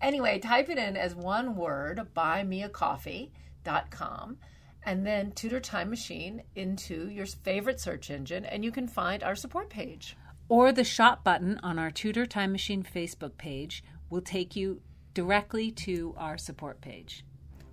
Anyway, 0.00 0.38
type 0.38 0.68
it 0.68 0.78
in 0.78 0.96
as 0.96 1.14
one 1.14 1.54
word, 1.56 2.08
buymeacoffee.com, 2.16 4.36
and 4.84 5.06
then 5.06 5.32
Tudor 5.32 5.60
Time 5.60 5.90
Machine 5.90 6.42
into 6.54 7.08
your 7.08 7.26
favorite 7.26 7.80
search 7.80 8.10
engine, 8.10 8.44
and 8.44 8.64
you 8.64 8.72
can 8.72 8.88
find 8.88 9.22
our 9.22 9.34
support 9.34 9.70
page. 9.70 10.16
Or 10.48 10.72
the 10.72 10.84
shop 10.84 11.22
button 11.22 11.60
on 11.62 11.78
our 11.78 11.90
Tudor 11.90 12.26
Time 12.26 12.52
Machine 12.52 12.82
Facebook 12.82 13.36
page 13.36 13.84
will 14.08 14.22
take 14.22 14.56
you 14.56 14.82
directly 15.14 15.70
to 15.70 16.14
our 16.16 16.36
support 16.38 16.80
page. 16.80 17.24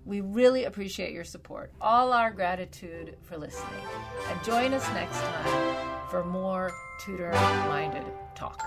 We 0.04 0.20
really 0.22 0.64
appreciate 0.64 1.12
your 1.12 1.24
support. 1.24 1.72
All 1.80 2.12
our 2.12 2.30
gratitude 2.30 3.16
for 3.22 3.36
listening. 3.36 3.84
And 4.30 4.42
join 4.42 4.72
us 4.72 4.88
next 4.94 5.20
time 5.20 6.08
for 6.08 6.24
more 6.24 6.72
Tudor 7.00 7.32
minded 7.32 8.04
talk. 8.34 8.64